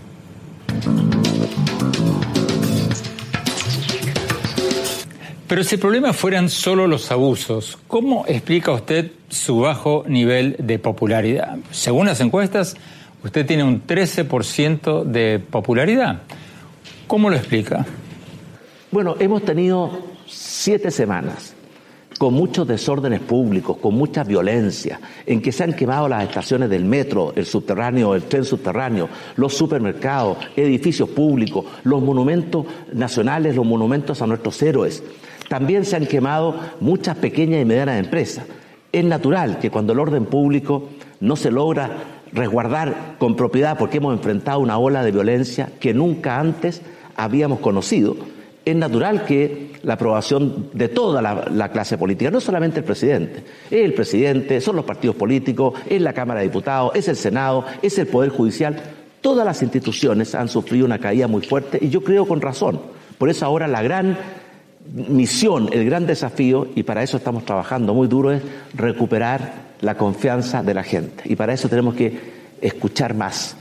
Pero 5.48 5.64
si 5.64 5.76
el 5.76 5.80
problema 5.80 6.12
fueran 6.12 6.50
solo 6.50 6.86
los 6.86 7.10
abusos, 7.10 7.78
¿cómo 7.86 8.26
explica 8.28 8.72
usted 8.72 9.10
su 9.30 9.60
bajo 9.60 10.04
nivel 10.06 10.56
de 10.58 10.78
popularidad? 10.78 11.56
Según 11.70 12.08
las 12.08 12.20
encuestas, 12.20 12.76
usted 13.26 13.44
tiene 13.44 13.64
un 13.64 13.86
13% 13.86 15.04
de 15.04 15.38
popularidad. 15.38 16.22
¿Cómo 17.06 17.28
lo 17.28 17.36
explica? 17.36 17.84
Bueno, 18.90 19.16
hemos 19.18 19.44
tenido 19.44 19.90
siete 20.26 20.90
semanas 20.90 21.54
con 22.18 22.32
muchos 22.32 22.66
desórdenes 22.66 23.20
públicos, 23.20 23.76
con 23.78 23.94
mucha 23.94 24.24
violencia, 24.24 25.00
en 25.26 25.42
que 25.42 25.52
se 25.52 25.64
han 25.64 25.74
quemado 25.74 26.08
las 26.08 26.22
estaciones 26.22 26.70
del 26.70 26.84
metro, 26.84 27.32
el 27.36 27.44
subterráneo, 27.44 28.14
el 28.14 28.22
tren 28.22 28.44
subterráneo, 28.44 29.08
los 29.36 29.54
supermercados, 29.54 30.38
edificios 30.56 31.08
públicos, 31.10 31.66
los 31.82 32.02
monumentos 32.02 32.64
nacionales, 32.92 33.54
los 33.54 33.66
monumentos 33.66 34.22
a 34.22 34.26
nuestros 34.26 34.62
héroes. 34.62 35.02
También 35.48 35.84
se 35.84 35.96
han 35.96 36.06
quemado 36.06 36.58
muchas 36.80 37.16
pequeñas 37.16 37.60
y 37.60 37.64
medianas 37.64 38.02
empresas. 38.02 38.46
Es 38.92 39.04
natural 39.04 39.58
que 39.58 39.70
cuando 39.70 39.92
el 39.92 39.98
orden 39.98 40.24
público 40.24 40.88
no 41.20 41.36
se 41.36 41.50
logra 41.50 42.15
resguardar 42.32 43.16
con 43.18 43.36
propiedad 43.36 43.78
porque 43.78 43.98
hemos 43.98 44.14
enfrentado 44.14 44.60
una 44.60 44.78
ola 44.78 45.02
de 45.02 45.12
violencia 45.12 45.70
que 45.80 45.94
nunca 45.94 46.38
antes 46.38 46.82
habíamos 47.16 47.60
conocido, 47.60 48.16
es 48.64 48.74
natural 48.74 49.24
que 49.24 49.70
la 49.84 49.94
aprobación 49.94 50.70
de 50.72 50.88
toda 50.88 51.22
la, 51.22 51.68
clase 51.70 51.96
política, 51.96 52.32
no 52.32 52.40
solamente 52.40 52.80
el 52.80 52.84
presidente, 52.84 53.44
es 53.70 53.84
el 53.84 53.94
presidente, 53.94 54.60
son 54.60 54.74
los 54.74 54.84
partidos 54.84 55.14
políticos, 55.14 55.74
es 55.88 56.02
la 56.02 56.12
Cámara 56.12 56.40
de 56.40 56.48
Diputados, 56.48 56.90
es 56.94 57.06
el 57.06 57.16
Senado, 57.16 57.64
es 57.80 57.96
el 57.98 58.08
Poder 58.08 58.30
Judicial, 58.30 58.76
todas 59.20 59.46
las 59.46 59.62
instituciones 59.62 60.34
han 60.34 60.48
sufrido 60.48 60.84
una 60.84 60.98
caída 60.98 61.28
muy 61.28 61.42
fuerte 61.42 61.78
y 61.80 61.90
yo 61.90 62.02
creo 62.02 62.26
con 62.26 62.40
razón. 62.40 62.80
Por 63.18 63.30
eso 63.30 63.46
ahora 63.46 63.68
la 63.68 63.82
gran 63.82 64.18
misión, 64.92 65.68
el 65.72 65.84
gran 65.84 66.06
desafío, 66.06 66.66
y 66.74 66.82
para 66.82 67.02
eso 67.02 67.16
estamos 67.16 67.44
trabajando 67.44 67.94
muy 67.94 68.08
duro, 68.08 68.32
es 68.32 68.42
recuperar 68.74 69.65
la 69.80 69.96
confianza 69.96 70.62
de 70.62 70.74
la 70.74 70.82
gente. 70.82 71.22
Y 71.26 71.36
para 71.36 71.52
eso 71.52 71.68
tenemos 71.68 71.94
que 71.94 72.18
escuchar 72.60 73.14
más, 73.14 73.56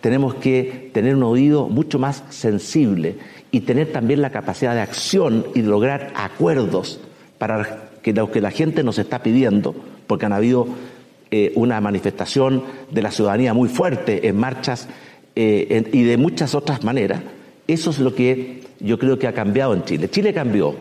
tenemos 0.00 0.34
que 0.34 0.90
tener 0.92 1.14
un 1.16 1.22
oído 1.22 1.68
mucho 1.68 1.98
más 1.98 2.22
sensible 2.30 3.16
y 3.50 3.60
tener 3.60 3.92
también 3.92 4.22
la 4.22 4.30
capacidad 4.30 4.74
de 4.74 4.80
acción 4.80 5.46
y 5.54 5.62
lograr 5.62 6.12
acuerdos 6.14 7.00
para 7.38 7.88
que 8.02 8.12
lo 8.12 8.30
que 8.30 8.40
la 8.40 8.50
gente 8.50 8.82
nos 8.82 8.98
está 8.98 9.22
pidiendo, 9.22 9.74
porque 10.06 10.26
han 10.26 10.32
habido 10.32 10.68
eh, 11.30 11.52
una 11.56 11.80
manifestación 11.80 12.64
de 12.90 13.02
la 13.02 13.10
ciudadanía 13.10 13.54
muy 13.54 13.68
fuerte 13.68 14.28
en 14.28 14.36
marchas 14.36 14.88
eh, 15.36 15.84
y 15.92 16.02
de 16.02 16.16
muchas 16.16 16.54
otras 16.54 16.84
maneras, 16.84 17.20
eso 17.66 17.90
es 17.90 17.98
lo 17.98 18.14
que 18.14 18.62
yo 18.80 18.98
creo 18.98 19.18
que 19.18 19.26
ha 19.26 19.34
cambiado 19.34 19.74
en 19.74 19.84
Chile. 19.84 20.08
Chile 20.08 20.32
cambió 20.32 20.74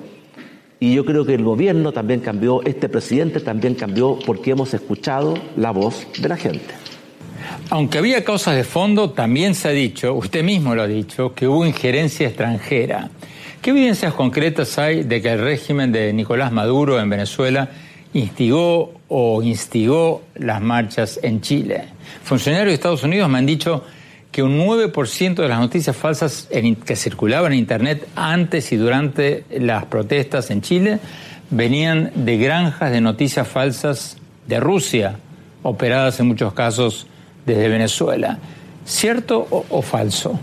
y 0.79 0.93
yo 0.93 1.05
creo 1.05 1.25
que 1.25 1.33
el 1.33 1.43
gobierno 1.43 1.91
también 1.91 2.19
cambió, 2.19 2.61
este 2.63 2.89
presidente 2.89 3.39
también 3.39 3.75
cambió 3.75 4.19
porque 4.25 4.51
hemos 4.51 4.73
escuchado 4.73 5.35
la 5.55 5.71
voz 5.71 6.07
de 6.19 6.29
la 6.29 6.37
gente. 6.37 6.73
Aunque 7.69 7.97
había 7.97 8.23
causas 8.23 8.55
de 8.55 8.63
fondo, 8.63 9.11
también 9.11 9.55
se 9.55 9.67
ha 9.67 9.71
dicho, 9.71 10.13
usted 10.13 10.43
mismo 10.43 10.75
lo 10.75 10.83
ha 10.83 10.87
dicho, 10.87 11.33
que 11.33 11.47
hubo 11.47 11.65
injerencia 11.65 12.27
extranjera. 12.27 13.09
¿Qué 13.61 13.71
evidencias 13.71 14.13
concretas 14.13 14.77
hay 14.77 15.03
de 15.03 15.21
que 15.21 15.33
el 15.33 15.41
régimen 15.41 15.91
de 15.91 16.13
Nicolás 16.13 16.51
Maduro 16.51 16.99
en 16.99 17.09
Venezuela 17.09 17.69
instigó 18.13 18.93
o 19.09 19.41
instigó 19.41 20.23
las 20.35 20.61
marchas 20.61 21.19
en 21.23 21.41
Chile? 21.41 21.85
Funcionarios 22.23 22.69
de 22.69 22.75
Estados 22.75 23.03
Unidos 23.03 23.29
me 23.29 23.39
han 23.39 23.45
dicho 23.45 23.83
que 24.37 24.43
un 24.43 24.59
9% 24.59 25.33
de 25.33 25.47
las 25.47 25.59
noticias 25.59 25.97
falsas 25.97 26.47
que 26.85 26.95
circulaban 26.95 27.53
en 27.53 27.57
Internet 27.57 28.07
antes 28.15 28.71
y 28.71 28.75
durante 28.75 29.45
las 29.49 29.85
protestas 29.85 30.51
en 30.51 30.61
Chile 30.61 30.99
venían 31.49 32.11
de 32.13 32.37
granjas 32.37 32.91
de 32.91 33.01
noticias 33.01 33.47
falsas 33.47 34.17
de 34.45 34.59
Rusia, 34.59 35.17
operadas 35.63 36.19
en 36.19 36.27
muchos 36.27 36.53
casos 36.53 37.07
desde 37.47 37.67
Venezuela. 37.67 38.37
¿Cierto 38.85 39.47
o, 39.49 39.81
falso? 39.81 40.39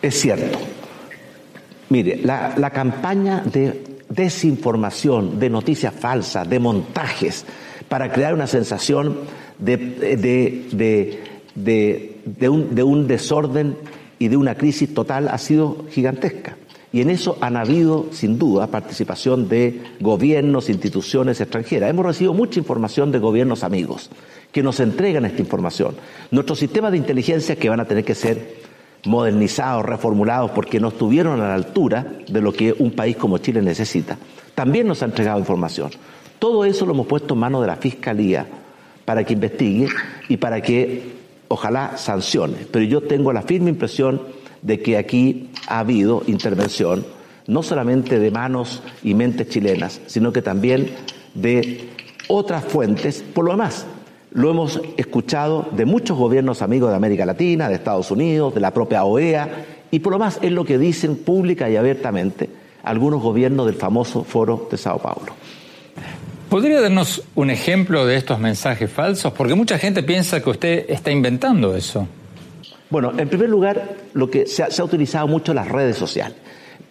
Es 0.00 0.20
cierto. 0.20 0.60
Mire, 1.88 2.20
la, 2.22 2.70
campaña 2.70 3.42
de 3.44 3.82
desinformación, 4.10 5.40
de 5.40 5.50
noticias 5.50 5.92
falsas, 5.92 6.48
de 6.48 6.60
montajes, 6.60 7.46
para 7.88 8.12
crear 8.12 8.32
una 8.32 8.46
sensación 8.46 9.22
de, 9.58 9.82
de, 12.24 12.48
un, 12.48 12.74
de 12.74 12.82
un 12.82 13.06
desorden 13.06 13.76
y 14.18 14.28
de 14.28 14.36
una 14.36 14.54
crisis 14.54 14.92
total 14.94 15.28
ha 15.28 15.38
sido 15.38 15.84
gigantesca. 15.90 16.56
Y 16.92 17.00
en 17.00 17.08
eso 17.08 17.38
han 17.40 17.56
habido, 17.56 18.06
sin 18.12 18.38
duda, 18.38 18.66
participación 18.66 19.48
de 19.48 19.80
gobiernos, 20.00 20.68
instituciones 20.68 21.40
extranjeras. 21.40 21.88
Hemos 21.88 22.04
recibido 22.04 22.34
mucha 22.34 22.58
información 22.58 23.10
de 23.10 23.18
gobiernos 23.18 23.64
amigos 23.64 24.10
que 24.52 24.62
nos 24.62 24.78
entregan 24.78 25.24
esta 25.24 25.40
información. 25.40 25.94
Nuestros 26.30 26.58
sistemas 26.58 26.92
de 26.92 26.98
inteligencia 26.98 27.56
que 27.56 27.70
van 27.70 27.80
a 27.80 27.86
tener 27.86 28.04
que 28.04 28.14
ser 28.14 28.60
modernizados, 29.06 29.84
reformulados, 29.84 30.50
porque 30.50 30.78
no 30.78 30.88
estuvieron 30.88 31.40
a 31.40 31.48
la 31.48 31.54
altura 31.54 32.06
de 32.28 32.40
lo 32.42 32.52
que 32.52 32.74
un 32.78 32.92
país 32.92 33.16
como 33.16 33.38
Chile 33.38 33.62
necesita, 33.62 34.18
también 34.54 34.86
nos 34.86 35.02
ha 35.02 35.06
entregado 35.06 35.38
información. 35.38 35.90
Todo 36.38 36.64
eso 36.64 36.84
lo 36.84 36.92
hemos 36.92 37.06
puesto 37.06 37.34
en 37.34 37.40
manos 37.40 37.62
de 37.62 37.68
la 37.68 37.76
Fiscalía 37.76 38.46
para 39.04 39.24
que 39.24 39.32
investigue 39.32 39.88
y 40.28 40.36
para 40.36 40.60
que 40.60 41.21
ojalá 41.52 41.98
sancione. 41.98 42.66
Pero 42.70 42.84
yo 42.84 43.02
tengo 43.02 43.32
la 43.32 43.42
firme 43.42 43.70
impresión 43.70 44.22
de 44.62 44.80
que 44.80 44.96
aquí 44.96 45.50
ha 45.66 45.80
habido 45.80 46.22
intervención, 46.26 47.04
no 47.46 47.62
solamente 47.62 48.18
de 48.18 48.30
manos 48.30 48.82
y 49.02 49.14
mentes 49.14 49.48
chilenas, 49.48 50.00
sino 50.06 50.32
que 50.32 50.42
también 50.42 50.94
de 51.34 51.88
otras 52.28 52.64
fuentes. 52.64 53.22
Por 53.34 53.44
lo 53.44 53.52
demás, 53.52 53.86
lo 54.30 54.50
hemos 54.50 54.80
escuchado 54.96 55.68
de 55.72 55.84
muchos 55.84 56.16
gobiernos 56.16 56.62
amigos 56.62 56.90
de 56.90 56.96
América 56.96 57.26
Latina, 57.26 57.68
de 57.68 57.74
Estados 57.74 58.10
Unidos, 58.10 58.54
de 58.54 58.60
la 58.60 58.72
propia 58.72 59.04
OEA, 59.04 59.66
y 59.90 59.98
por 59.98 60.12
lo 60.12 60.18
más 60.18 60.38
es 60.40 60.52
lo 60.52 60.64
que 60.64 60.78
dicen 60.78 61.16
pública 61.16 61.68
y 61.68 61.76
abiertamente 61.76 62.48
algunos 62.82 63.20
gobiernos 63.20 63.66
del 63.66 63.74
famoso 63.74 64.24
Foro 64.24 64.68
de 64.70 64.78
Sao 64.78 64.98
Paulo. 64.98 65.34
¿Podría 66.52 66.82
darnos 66.82 67.22
un 67.34 67.48
ejemplo 67.48 68.04
de 68.04 68.16
estos 68.16 68.38
mensajes 68.38 68.92
falsos? 68.92 69.32
Porque 69.32 69.54
mucha 69.54 69.78
gente 69.78 70.02
piensa 70.02 70.42
que 70.42 70.50
usted 70.50 70.84
está 70.86 71.10
inventando 71.10 71.74
eso. 71.74 72.06
Bueno, 72.90 73.10
en 73.16 73.26
primer 73.26 73.48
lugar, 73.48 73.96
lo 74.12 74.28
que 74.28 74.44
se 74.44 74.62
ha, 74.62 74.84
utilizado 74.84 75.26
mucho 75.26 75.54
las 75.54 75.66
redes 75.66 75.96
sociales. 75.96 76.36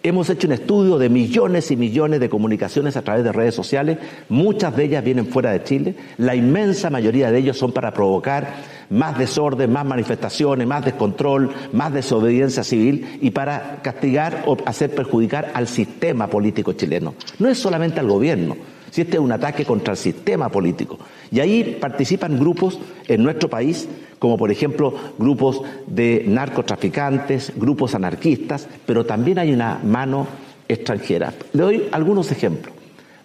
Hemos 0.01 0.31
hecho 0.31 0.47
un 0.47 0.53
estudio 0.53 0.97
de 0.97 1.09
millones 1.09 1.69
y 1.69 1.75
millones 1.75 2.19
de 2.19 2.27
comunicaciones 2.27 2.97
a 2.97 3.03
través 3.03 3.23
de 3.23 3.31
redes 3.31 3.53
sociales. 3.53 3.99
Muchas 4.29 4.75
de 4.75 4.85
ellas 4.85 5.03
vienen 5.03 5.27
fuera 5.27 5.51
de 5.51 5.63
Chile. 5.63 5.95
La 6.17 6.33
inmensa 6.33 6.89
mayoría 6.89 7.29
de 7.29 7.37
ellos 7.37 7.59
son 7.59 7.71
para 7.71 7.93
provocar 7.93 8.63
más 8.89 9.15
desorden, 9.19 9.71
más 9.71 9.85
manifestaciones, 9.85 10.65
más 10.65 10.83
descontrol, 10.85 11.51
más 11.71 11.93
desobediencia 11.93 12.63
civil 12.63 13.19
y 13.21 13.29
para 13.29 13.79
castigar 13.83 14.41
o 14.47 14.57
hacer 14.65 14.95
perjudicar 14.95 15.51
al 15.53 15.67
sistema 15.67 16.25
político 16.25 16.73
chileno. 16.73 17.13
No 17.37 17.47
es 17.47 17.59
solamente 17.59 17.99
al 17.99 18.07
gobierno 18.07 18.70
si 18.91 19.01
este 19.01 19.17
es 19.17 19.24
un 19.24 19.31
ataque 19.31 19.65
contra 19.65 19.93
el 19.93 19.98
sistema 19.98 20.50
político. 20.50 21.00
Y 21.31 21.39
ahí 21.39 21.77
participan 21.81 22.38
grupos 22.38 22.77
en 23.07 23.24
nuestro 23.24 23.50
país, 23.50 23.88
como 24.19 24.38
por 24.38 24.51
ejemplo 24.51 24.93
grupos 25.17 25.62
de 25.88 26.25
narcotraficantes, 26.27 27.53
grupos 27.55 27.95
anarquistas, 27.95 28.67
pero 28.86 29.05
también 29.05 29.39
hay 29.39 29.51
una 29.51 29.79
mano 29.83 30.27
extranjera. 30.67 31.33
Le 31.53 31.63
doy 31.63 31.83
algunos 31.91 32.31
ejemplos. 32.31 32.75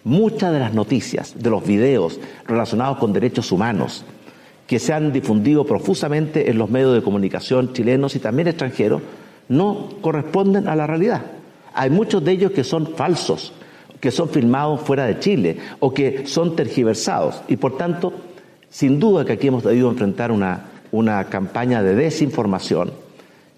Muchas 0.03 0.53
de 0.53 0.59
las 0.59 0.73
noticias, 0.73 1.35
de 1.37 1.49
los 1.49 1.67
videos 1.67 2.19
relacionados 2.47 2.97
con 2.97 3.11
derechos 3.11 3.51
humanos, 3.51 4.05
que 4.65 4.79
se 4.79 4.93
han 4.93 5.11
difundido 5.11 5.65
profusamente 5.65 6.49
en 6.49 6.57
los 6.57 6.69
medios 6.69 6.93
de 6.93 7.01
comunicación 7.01 7.73
chilenos 7.73 8.15
y 8.15 8.19
también 8.19 8.47
extranjeros, 8.47 9.01
no 9.49 9.89
corresponden 10.01 10.67
a 10.67 10.75
la 10.75 10.87
realidad. 10.87 11.23
Hay 11.73 11.89
muchos 11.89 12.23
de 12.23 12.31
ellos 12.31 12.51
que 12.51 12.63
son 12.63 12.95
falsos, 12.95 13.53
que 13.99 14.11
son 14.11 14.29
filmados 14.29 14.81
fuera 14.81 15.05
de 15.05 15.19
Chile 15.19 15.57
o 15.79 15.93
que 15.93 16.27
son 16.27 16.55
tergiversados. 16.55 17.41
Y 17.47 17.57
por 17.57 17.77
tanto, 17.77 18.13
sin 18.69 18.99
duda 18.99 19.25
que 19.25 19.33
aquí 19.33 19.47
hemos 19.47 19.63
debido 19.63 19.89
enfrentar 19.89 20.31
una, 20.31 20.65
una 20.91 21.23
campaña 21.25 21.81
de 21.83 21.95
desinformación 21.95 22.91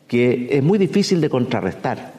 que 0.08 0.50
es 0.52 0.64
muy 0.64 0.80
difícil 0.80 1.22
de 1.22 1.30
contrarrestar, 1.30 2.14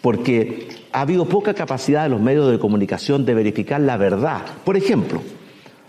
porque 0.00 0.68
ha 0.92 1.00
habido 1.00 1.26
poca 1.26 1.54
capacidad 1.54 2.04
de 2.04 2.08
los 2.08 2.20
medios 2.20 2.50
de 2.50 2.58
comunicación 2.58 3.26
de 3.26 3.34
verificar 3.34 3.80
la 3.80 3.96
verdad. 3.96 4.42
Por 4.64 4.76
ejemplo, 4.76 5.20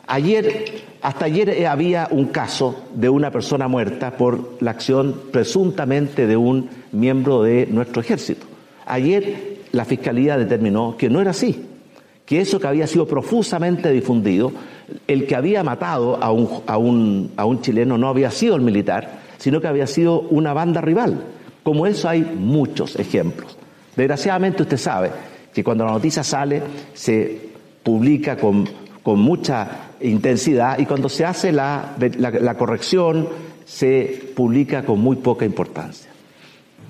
ayer, 0.07 0.81
hasta 1.01 1.25
ayer 1.25 1.67
había 1.67 2.07
un 2.09 2.25
caso 2.25 2.83
de 2.95 3.07
una 3.07 3.29
persona 3.29 3.67
muerta 3.67 4.17
por 4.17 4.57
la 4.61 4.71
acción 4.71 5.15
presuntamente 5.31 6.25
de 6.25 6.37
un 6.37 6.69
miembro 6.91 7.43
de 7.43 7.67
nuestro 7.67 8.01
ejército. 8.01 8.47
Ayer 8.87 9.59
la 9.71 9.85
Fiscalía 9.85 10.37
determinó 10.37 10.97
que 10.97 11.09
no 11.09 11.21
era 11.21 11.31
así, 11.31 11.67
que 12.25 12.41
eso 12.41 12.59
que 12.59 12.67
había 12.67 12.87
sido 12.87 13.07
profusamente 13.07 13.91
difundido, 13.91 14.51
el 15.07 15.27
que 15.27 15.35
había 15.35 15.63
matado 15.63 16.21
a 16.21 16.31
un, 16.31 16.63
a 16.67 16.77
un, 16.77 17.31
a 17.35 17.45
un 17.45 17.61
chileno 17.61 17.97
no 17.97 18.07
había 18.07 18.31
sido 18.31 18.55
el 18.55 18.61
militar, 18.61 19.19
sino 19.37 19.59
que 19.59 19.67
había 19.67 19.87
sido 19.87 20.21
una 20.21 20.53
banda 20.53 20.81
rival. 20.81 21.23
Como 21.63 21.85
eso 21.87 22.07
hay 22.07 22.21
muchos 22.21 22.97
ejemplos. 22.97 23.57
Desgraciadamente 23.95 24.63
usted 24.63 24.77
sabe 24.77 25.11
que 25.53 25.63
cuando 25.63 25.85
la 25.85 25.91
noticia 25.91 26.23
sale 26.23 26.61
se 26.93 27.49
publica 27.83 28.37
con, 28.37 28.67
con 29.01 29.19
mucha 29.19 29.89
intensidad 30.01 30.79
y 30.79 30.85
cuando 30.85 31.09
se 31.09 31.25
hace 31.25 31.51
la, 31.51 31.95
la, 32.17 32.31
la 32.31 32.57
corrección 32.57 33.27
se 33.65 34.31
publica 34.35 34.83
con 34.83 34.99
muy 34.99 35.17
poca 35.17 35.45
importancia. 35.45 36.12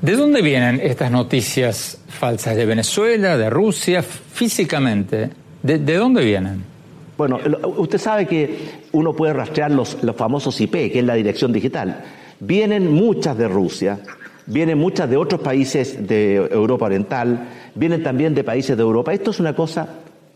¿De 0.04 0.18
dónde 0.18 0.42
vienen 0.42 0.82
estas 0.84 1.10
noticias 1.10 1.98
falsas? 2.10 2.58
¿De 2.58 2.66
Venezuela, 2.66 3.38
de 3.38 3.50
Rusia, 3.50 4.04
físicamente? 4.04 5.30
¿De, 5.62 5.80
de 5.80 5.96
dónde 5.96 6.26
vienen? 6.26 6.62
Bueno, 7.18 7.40
usted 7.78 7.98
sabe 8.00 8.26
que 8.26 8.82
uno 8.92 9.14
puede 9.14 9.32
rastrear 9.32 9.72
los, 9.72 10.04
los, 10.04 10.14
famosos 10.18 10.60
IP, 10.60 10.74
que 10.92 11.00
es 11.00 11.06
la 11.06 11.14
dirección 11.14 11.54
digital. 11.54 12.04
Vienen 12.42 12.92
muchas 12.92 13.38
de 13.38 13.48
Rusia, 13.48 13.98
vienen 14.46 14.78
muchas 14.78 15.10
de 15.10 15.16
otros 15.16 15.40
países 15.40 16.06
de 16.06 16.36
Europa 16.36 16.88
Oriental, 16.88 17.48
vienen 17.74 18.04
también 18.04 18.36
de 18.36 18.44
países 18.44 18.76
de 18.76 18.84
Europa. 18.84 19.14
Esto 19.14 19.32
es 19.32 19.40
una 19.40 19.56
cosa 19.56 19.88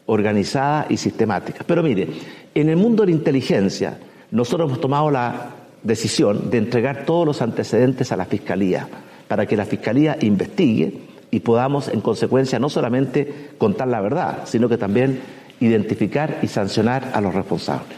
organizada 0.06 0.86
y 0.88 0.96
sistemática. 0.96 1.66
Pero 1.68 1.84
mire, 1.84 2.08
en 2.56 2.70
el 2.70 2.78
mundo 2.78 3.04
de 3.04 3.12
la 3.12 3.18
inteligencia, 3.18 4.00
nosotros 4.32 4.70
hemos 4.70 4.80
tomado 4.80 5.12
la 5.12 5.50
decisión 5.84 6.50
de 6.50 6.58
entregar 6.58 7.04
todos 7.04 7.26
los 7.26 7.42
antecedentes 7.42 8.14
a 8.14 8.16
la 8.16 8.24
Fiscalía 8.24 8.88
para 9.28 9.46
que 9.46 9.58
la 9.58 9.66
Fiscalía 9.66 10.18
investigue 10.22 10.94
y 11.32 11.40
podamos, 11.42 11.88
en 11.88 12.02
consecuencia, 12.02 12.60
no 12.60 12.70
solamente 12.70 13.52
contar 13.58 13.88
la 13.88 14.02
verdad, 14.02 14.40
sino 14.46 14.70
que 14.70 14.78
también 14.78 15.20
identificar 15.60 16.40
y 16.42 16.48
sancionar 16.48 17.12
a 17.14 17.22
los 17.22 17.34
responsables. 17.34 17.98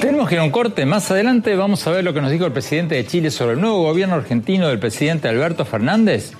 Tenemos 0.00 0.28
que 0.28 0.36
ir 0.36 0.40
a 0.40 0.44
un 0.44 0.50
corte. 0.50 0.86
Más 0.86 1.10
adelante 1.10 1.54
vamos 1.56 1.86
a 1.86 1.90
ver 1.90 2.04
lo 2.04 2.14
que 2.14 2.20
nos 2.20 2.30
dijo 2.30 2.46
el 2.46 2.52
presidente 2.52 2.94
de 2.94 3.06
Chile 3.06 3.30
sobre 3.30 3.54
el 3.54 3.60
nuevo 3.60 3.82
gobierno 3.82 4.14
argentino 4.14 4.68
del 4.68 4.78
presidente 4.78 5.28
Alberto 5.28 5.64
Fernández 5.64 6.32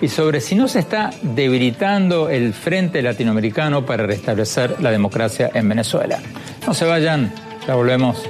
y 0.00 0.08
sobre 0.08 0.40
si 0.40 0.54
no 0.54 0.68
se 0.68 0.80
está 0.80 1.10
debilitando 1.22 2.28
el 2.28 2.52
frente 2.52 3.00
latinoamericano 3.02 3.86
para 3.86 4.06
restablecer 4.06 4.80
la 4.80 4.90
democracia 4.90 5.50
en 5.54 5.68
Venezuela. 5.68 6.18
No 6.66 6.74
se 6.74 6.84
vayan, 6.84 7.32
ya 7.66 7.74
volvemos. 7.74 8.28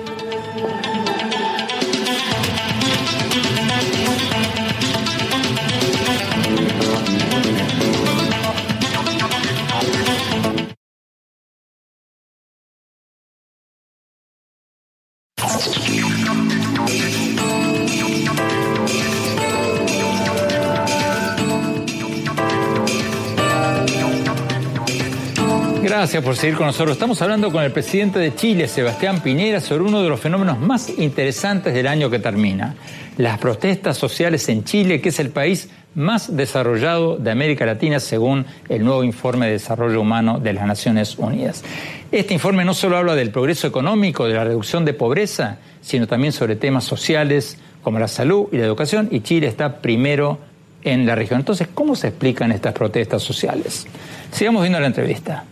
Gracias 26.07 26.23
por 26.23 26.37
seguir 26.37 26.57
con 26.57 26.67
nosotros. 26.67 26.93
Estamos 26.93 27.21
hablando 27.21 27.51
con 27.51 27.65
el 27.65 27.73
presidente 27.73 28.21
de 28.21 28.33
Chile, 28.33 28.69
Sebastián 28.69 29.21
Piñera, 29.23 29.61
sobre 29.61 29.83
uno 29.83 30.05
de 30.05 30.09
los 30.09 30.21
fenómenos 30.21 30.61
más 30.61 30.89
interesantes 30.89 31.75
del 31.75 31.89
año 31.89 32.09
que 32.11 32.21
termina, 32.21 32.77
las 33.17 33.41
protestas 33.41 33.99
sociales 33.99 34.49
en 34.49 34.63
Chile, 34.63 35.01
que 35.01 35.09
es 35.09 35.19
el 35.19 35.31
país 35.31 35.69
más 35.97 36.37
desarrollado 36.37 37.17
de 37.17 37.33
América 37.33 37.67
Latina 37.67 37.99
según 37.99 38.47
el 38.69 38.85
nuevo 38.85 39.03
informe 39.03 39.47
de 39.47 39.53
desarrollo 39.55 40.01
humano 40.01 40.39
de 40.39 40.53
las 40.53 40.65
Naciones 40.65 41.19
Unidas. 41.19 41.65
Este 42.13 42.35
informe 42.35 42.65
no 42.65 42.73
solo 42.73 42.99
habla 42.99 43.17
del 43.17 43.33
progreso 43.33 43.67
económico, 43.67 44.29
de 44.29 44.35
la 44.35 44.45
reducción 44.45 44.85
de 44.85 44.95
pobreza, 44.95 45.59
sino 45.81 46.07
también 46.07 46.33
sobre 46.33 46.55
temas 46.55 46.85
sociales 46.85 47.59
como 47.83 47.99
la 47.99 48.07
salud 48.07 48.47
y 48.53 48.59
la 48.59 48.65
educación, 48.65 49.09
y 49.11 49.23
Chile 49.23 49.49
está 49.49 49.79
primero 49.81 50.39
en 50.85 51.05
la 51.05 51.17
región. 51.17 51.41
Entonces, 51.41 51.67
¿cómo 51.75 51.97
se 51.97 52.07
explican 52.07 52.53
estas 52.53 52.75
protestas 52.75 53.25
sociales? 53.25 53.89
Sigamos 54.31 54.63
viendo 54.63 54.79
la 54.79 54.87
entrevista. 54.87 55.47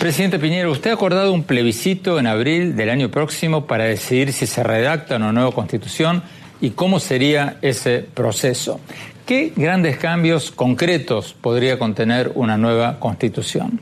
Presidente 0.00 0.38
Piñero, 0.38 0.72
usted 0.72 0.90
ha 0.90 0.94
acordado 0.94 1.30
un 1.30 1.42
plebiscito 1.42 2.18
en 2.18 2.26
abril 2.26 2.74
del 2.74 2.88
año 2.88 3.10
próximo 3.10 3.66
para 3.66 3.84
decidir 3.84 4.32
si 4.32 4.46
se 4.46 4.62
redacta 4.62 5.16
una 5.16 5.30
nueva 5.30 5.52
constitución 5.52 6.22
y 6.58 6.70
cómo 6.70 7.00
sería 7.00 7.58
ese 7.60 8.06
proceso. 8.14 8.80
¿Qué 9.26 9.52
grandes 9.54 9.98
cambios 9.98 10.52
concretos 10.52 11.34
podría 11.38 11.78
contener 11.78 12.32
una 12.34 12.56
nueva 12.56 12.98
constitución? 12.98 13.78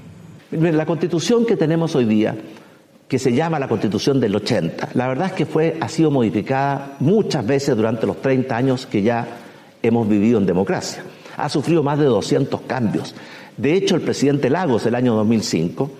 La 0.50 0.86
constitución 0.86 1.46
que 1.46 1.56
tenemos 1.56 1.94
hoy 1.94 2.04
día, 2.04 2.36
que 3.06 3.20
se 3.20 3.32
llama 3.32 3.60
la 3.60 3.68
constitución 3.68 4.18
del 4.18 4.34
80, 4.34 4.88
la 4.94 5.06
verdad 5.06 5.28
es 5.28 5.32
que 5.34 5.46
fue, 5.46 5.76
ha 5.80 5.88
sido 5.88 6.10
modificada 6.10 6.96
muchas 6.98 7.46
veces 7.46 7.76
durante 7.76 8.08
los 8.08 8.20
30 8.20 8.56
años 8.56 8.86
que 8.86 9.02
ya 9.02 9.24
hemos 9.82 10.08
vivido 10.08 10.38
en 10.38 10.46
democracia 10.46 11.04
ha 11.38 11.48
sufrido 11.48 11.82
más 11.82 11.98
de 11.98 12.04
200 12.04 12.60
cambios. 12.62 13.14
De 13.56 13.74
hecho, 13.74 13.96
el 13.96 14.02
presidente 14.02 14.50
Lagos, 14.50 14.86
el 14.86 14.94
año 14.94 15.14
2005, 15.14 15.90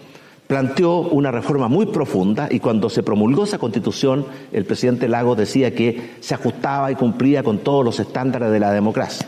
planteó 0.49 1.01
una 1.01 1.31
reforma 1.31 1.69
muy 1.69 1.87
profunda 1.87 2.49
y 2.51 2.59
cuando 2.59 2.89
se 2.89 3.03
promulgó 3.03 3.45
esa 3.45 3.59
constitución, 3.59 4.27
el 4.53 4.65
presidente 4.65 5.07
Lago 5.07 5.37
decía 5.37 5.75
que 5.75 6.15
se 6.21 6.35
ajustaba 6.35 6.91
y 6.91 6.95
cumplía 6.95 7.43
con 7.43 7.59
todos 7.59 7.85
los 7.85 8.01
estándares 8.01 8.51
de 8.51 8.59
la 8.59 8.73
democracia. 8.73 9.27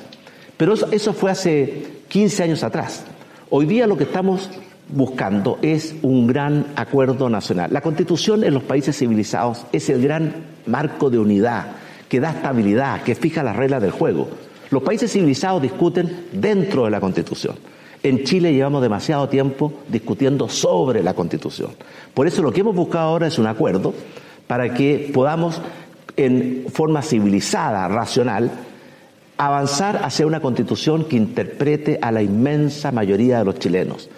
Pero 0.57 0.75
eso, 0.75 1.13
fue 1.13 1.31
hace 1.31 1.87
15 2.09 2.43
años 2.43 2.63
atrás. 2.65 3.05
Hoy 3.51 3.67
día 3.67 3.87
lo 3.87 3.97
que 3.97 4.05
estamos 4.05 4.51
buscando 4.89 5.59
es 5.63 5.95
un 6.03 6.27
gran 6.27 6.67
acuerdo 6.75 7.29
nacional. 7.29 7.73
La 7.73 7.83
constitución 7.83 8.43
en 8.43 8.55
los 8.55 8.63
países 8.63 8.97
civilizados 8.97 9.67
es 9.73 9.91
el 9.91 10.03
gran 10.03 10.35
marco 10.67 11.11
de 11.11 11.19
unidad 11.19 11.67
que 12.09 12.21
da 12.21 12.31
estabilidad, 12.31 13.03
que 13.03 13.15
fija 13.15 13.43
las 13.43 13.57
reglas 13.57 13.83
del 13.83 13.93
juego. 13.93 14.29
Los 14.71 14.83
países 14.83 15.13
civilizados 15.13 15.63
discuten 15.63 16.27
dentro 16.33 16.85
de 16.85 16.91
la 16.91 17.01
constitución. 17.01 17.57
En 18.03 18.25
Chile 18.25 18.55
llevamos 18.55 18.81
demasiado 18.83 19.29
tiempo 19.29 19.73
discutiendo 19.89 20.49
sobre 20.49 21.03
la 21.03 21.13
Constitución. 21.13 21.73
Por 22.15 22.27
eso 22.27 22.43
lo 22.43 22.51
que 22.51 22.61
hemos 22.61 22.75
buscado 22.75 23.09
ahora 23.09 23.27
es 23.27 23.39
un 23.39 23.47
acuerdo 23.47 23.93
para 24.47 24.73
que 24.73 25.11
podamos, 25.13 25.61
en 26.17 26.65
forma 26.73 27.03
civilizada, 27.03 27.87
racional, 27.89 28.51
avanzar 29.37 30.01
hacia 30.03 30.27
una 30.27 30.41
Constitución 30.41 31.05
que 31.05 31.17
interprete 31.17 31.99
a 32.01 32.11
la 32.11 32.23
inmensa 32.23 32.91
mayoría 32.91 33.39
de 33.39 33.45
los 33.45 33.59
chilenos 33.59 34.09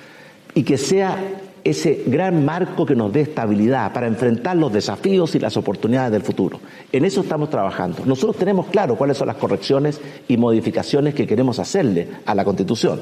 y 0.54 0.62
que 0.62 0.78
sea 0.78 1.16
ese 1.64 2.04
gran 2.06 2.44
marco 2.44 2.84
que 2.84 2.96
nos 2.96 3.12
dé 3.12 3.22
estabilidad 3.22 3.92
para 3.92 4.06
enfrentar 4.06 4.56
los 4.56 4.72
desafíos 4.72 5.34
y 5.34 5.38
las 5.38 5.56
oportunidades 5.56 6.12
del 6.12 6.22
futuro. 6.22 6.60
En 6.90 7.04
eso 7.04 7.20
estamos 7.20 7.50
trabajando. 7.50 8.04
Nosotros 8.04 8.36
tenemos 8.36 8.66
claro 8.66 8.96
cuáles 8.96 9.16
son 9.16 9.28
las 9.28 9.36
correcciones 9.36 10.00
y 10.28 10.36
modificaciones 10.36 11.14
que 11.14 11.26
queremos 11.26 11.58
hacerle 11.58 12.08
a 12.26 12.34
la 12.34 12.44
Constitución 12.44 13.00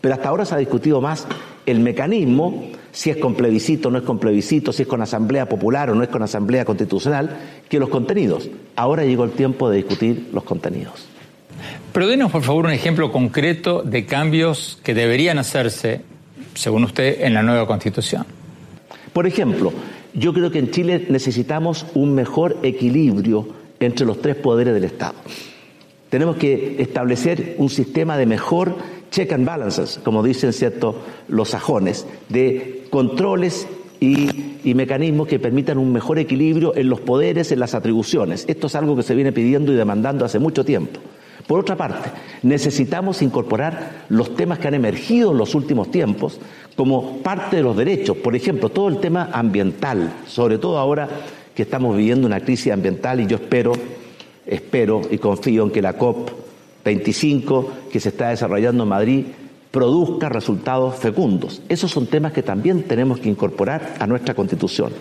pero 0.00 0.14
hasta 0.14 0.28
ahora 0.28 0.44
se 0.44 0.54
ha 0.54 0.58
discutido 0.58 1.00
más 1.00 1.26
el 1.66 1.80
mecanismo, 1.80 2.70
si 2.92 3.10
es 3.10 3.16
con 3.16 3.34
plebiscito 3.34 3.88
o 3.88 3.90
no 3.90 3.98
es 3.98 4.04
con 4.04 4.18
plebiscito, 4.18 4.72
si 4.72 4.82
es 4.82 4.88
con 4.88 5.02
asamblea 5.02 5.48
popular 5.48 5.90
o 5.90 5.94
no 5.94 6.02
es 6.02 6.08
con 6.08 6.22
asamblea 6.22 6.64
constitucional, 6.64 7.36
que 7.68 7.78
los 7.78 7.88
contenidos. 7.88 8.48
Ahora 8.76 9.04
llegó 9.04 9.24
el 9.24 9.32
tiempo 9.32 9.68
de 9.68 9.78
discutir 9.78 10.30
los 10.32 10.44
contenidos. 10.44 11.06
Pero 11.92 12.06
denos, 12.06 12.30
por 12.30 12.42
favor, 12.42 12.66
un 12.66 12.70
ejemplo 12.70 13.10
concreto 13.10 13.82
de 13.82 14.06
cambios 14.06 14.78
que 14.84 14.94
deberían 14.94 15.38
hacerse, 15.38 16.02
según 16.58 16.82
usted, 16.82 17.20
en 17.20 17.34
la 17.34 17.42
nueva 17.42 17.66
constitución. 17.68 18.26
Por 19.12 19.28
ejemplo, 19.28 19.72
yo 20.12 20.32
creo 20.32 20.50
que 20.50 20.58
en 20.58 20.72
Chile 20.72 21.06
necesitamos 21.08 21.86
un 21.94 22.14
mejor 22.14 22.58
equilibrio 22.64 23.48
entre 23.78 24.04
los 24.04 24.20
tres 24.20 24.34
poderes 24.34 24.74
del 24.74 24.84
Estado. 24.84 25.14
Tenemos 26.10 26.36
que 26.36 26.82
establecer 26.82 27.54
un 27.58 27.70
sistema 27.70 28.16
de 28.16 28.26
mejor 28.26 28.74
check 29.12 29.32
and 29.32 29.46
balances, 29.46 30.00
como 30.02 30.22
dicen 30.22 30.52
cierto 30.52 30.96
los 31.28 31.50
sajones, 31.50 32.06
de 32.28 32.86
controles 32.90 33.68
y, 34.00 34.56
y, 34.64 34.74
mecanismos 34.74 35.28
que 35.28 35.38
permitan 35.38 35.78
un 35.78 35.92
mejor 35.92 36.18
equilibrio 36.18 36.74
en 36.74 36.88
los 36.88 37.00
poderes, 37.00 37.52
en 37.52 37.60
las 37.60 37.74
atribuciones. 37.74 38.44
Esto 38.48 38.66
es 38.66 38.74
algo 38.74 38.96
que 38.96 39.02
se 39.04 39.14
viene 39.14 39.32
pidiendo 39.32 39.72
y 39.72 39.76
demandando 39.76 40.24
hace 40.24 40.40
mucho 40.40 40.64
tiempo. 40.64 40.98
Por 41.46 41.60
otra 41.60 41.76
parte, 41.76 42.10
necesitamos 42.42 43.22
incorporar 43.22 44.04
los 44.08 44.34
temas 44.34 44.58
que 44.58 44.68
han 44.68 44.74
emergido 44.74 45.32
en 45.32 45.38
los 45.38 45.54
últimos 45.54 45.90
tiempos 45.90 46.40
como 46.76 47.18
parte 47.18 47.56
de 47.56 47.62
los 47.62 47.76
derechos. 47.76 48.16
Por 48.16 48.36
ejemplo, 48.36 48.68
todo 48.68 48.88
el 48.88 48.98
tema 48.98 49.30
ambiental, 49.32 50.12
sobre 50.26 50.58
todo 50.58 50.78
ahora 50.78 51.08
que 51.54 51.62
estamos 51.62 51.96
viviendo 51.96 52.26
una 52.26 52.40
crisis 52.40 52.72
ambiental 52.72 53.20
y 53.20 53.26
yo 53.26 53.36
espero, 53.36 53.72
espero 54.46 55.02
y 55.10 55.18
confío 55.18 55.64
en 55.64 55.70
que 55.70 55.82
la 55.82 55.94
COP 55.94 56.30
25 56.84 57.72
que 57.90 58.00
se 58.00 58.10
está 58.10 58.30
desarrollando 58.30 58.84
en 58.84 58.88
Madrid 58.88 59.24
produzca 59.70 60.28
resultados 60.28 60.96
fecundos. 60.96 61.62
Esos 61.68 61.90
son 61.90 62.06
temas 62.06 62.32
que 62.32 62.42
también 62.42 62.84
tenemos 62.84 63.20
que 63.20 63.28
incorporar 63.28 63.94
a 63.98 64.06
nuestra 64.06 64.34
Constitución. 64.34 64.92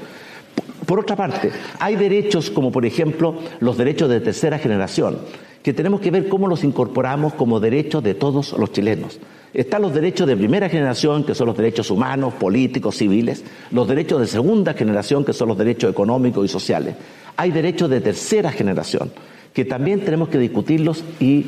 Por 0.87 1.01
otra 1.01 1.17
parte, 1.17 1.51
hay 1.79 1.97
derechos 1.97 2.49
como 2.49 2.71
por 2.71 2.85
ejemplo 2.85 3.35
los 3.59 3.77
derechos 3.77 4.09
de 4.09 4.21
tercera 4.21 4.57
generación, 4.57 5.17
que 5.61 5.73
tenemos 5.73 5.99
que 5.99 6.11
ver 6.11 6.29
cómo 6.29 6.47
los 6.47 6.63
incorporamos 6.63 7.33
como 7.33 7.59
derechos 7.59 8.01
de 8.01 8.13
todos 8.13 8.53
los 8.53 8.71
chilenos. 8.71 9.19
Están 9.53 9.81
los 9.81 9.93
derechos 9.93 10.25
de 10.27 10.37
primera 10.37 10.69
generación, 10.69 11.25
que 11.25 11.35
son 11.35 11.47
los 11.47 11.57
derechos 11.57 11.91
humanos, 11.91 12.35
políticos, 12.35 12.95
civiles, 12.95 13.43
los 13.71 13.85
derechos 13.85 14.21
de 14.21 14.27
segunda 14.27 14.75
generación, 14.75 15.25
que 15.25 15.33
son 15.33 15.49
los 15.49 15.57
derechos 15.57 15.91
económicos 15.91 16.45
y 16.45 16.47
sociales. 16.47 16.95
Hay 17.35 17.51
derechos 17.51 17.89
de 17.89 17.99
tercera 17.99 18.49
generación, 18.53 19.11
que 19.53 19.65
también 19.65 20.05
tenemos 20.05 20.29
que 20.29 20.37
discutirlos 20.37 21.03
y 21.19 21.47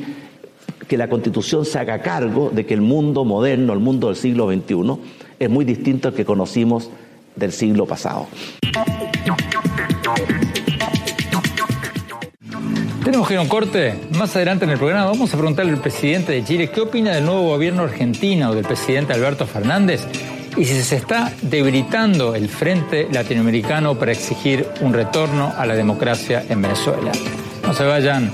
que 0.90 0.98
la 0.98 1.10
Constitución 1.10 1.64
se 1.64 1.80
haga 1.80 2.02
cargo 2.02 2.52
de 2.54 2.66
que 2.66 2.74
el 2.74 2.82
mundo 2.82 3.24
moderno, 3.24 3.72
el 3.72 3.80
mundo 3.80 4.08
del 4.08 4.18
siglo 4.18 4.52
XXI, 4.52 5.00
es 5.40 5.50
muy 5.50 5.64
distinto 5.64 6.10
al 6.10 6.14
que 6.14 6.26
conocimos 6.26 6.90
del 7.36 7.52
siglo 7.52 7.86
pasado. 7.86 8.28
Tenemos 13.04 13.28
que 13.28 13.34
ir 13.34 13.40
a 13.40 13.42
un 13.42 13.48
corte. 13.48 13.96
Más 14.18 14.36
adelante 14.36 14.66
en 14.66 14.72
el 14.72 14.78
programa 14.78 15.06
vamos 15.06 15.34
a 15.34 15.38
preguntarle 15.38 15.72
al 15.72 15.80
presidente 15.80 16.34
de 16.34 16.44
Chile 16.44 16.70
qué 16.70 16.82
opina 16.82 17.12
del 17.12 17.26
nuevo 17.26 17.44
gobierno 17.44 17.84
argentino 17.84 18.54
del 18.54 18.66
presidente 18.66 19.14
Alberto 19.14 19.48
Fernández 19.48 20.06
y 20.58 20.66
si 20.66 20.82
se 20.82 20.98
está 20.98 21.32
debilitando 21.42 22.36
el 22.36 22.50
frente 22.50 23.08
latinoamericano 23.12 23.98
para 23.98 24.12
exigir 24.12 24.68
un 24.82 24.94
retorno 24.94 25.54
a 25.58 25.66
la 25.66 25.76
democracia 25.76 26.44
en 26.50 26.62
Venezuela. 26.62 27.12
No 27.64 27.74
se 27.74 27.86
vayan, 27.86 28.32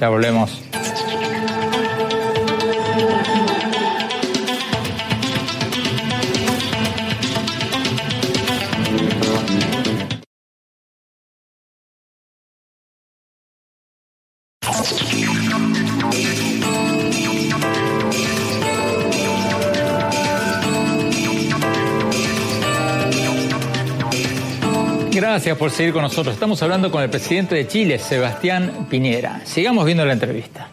ya 0.00 0.08
volvemos. 0.08 0.62
Gracias 25.38 25.56
por 25.56 25.70
seguir 25.70 25.92
con 25.92 26.02
nosotros. 26.02 26.34
Estamos 26.34 26.60
hablando 26.64 26.90
con 26.90 27.00
el 27.00 27.10
presidente 27.10 27.54
de 27.54 27.68
Chile, 27.68 28.00
Sebastián 28.00 28.88
Piñera. 28.90 29.42
Sigamos 29.44 29.86
viendo 29.86 30.04
la 30.04 30.14
entrevista. 30.14 30.68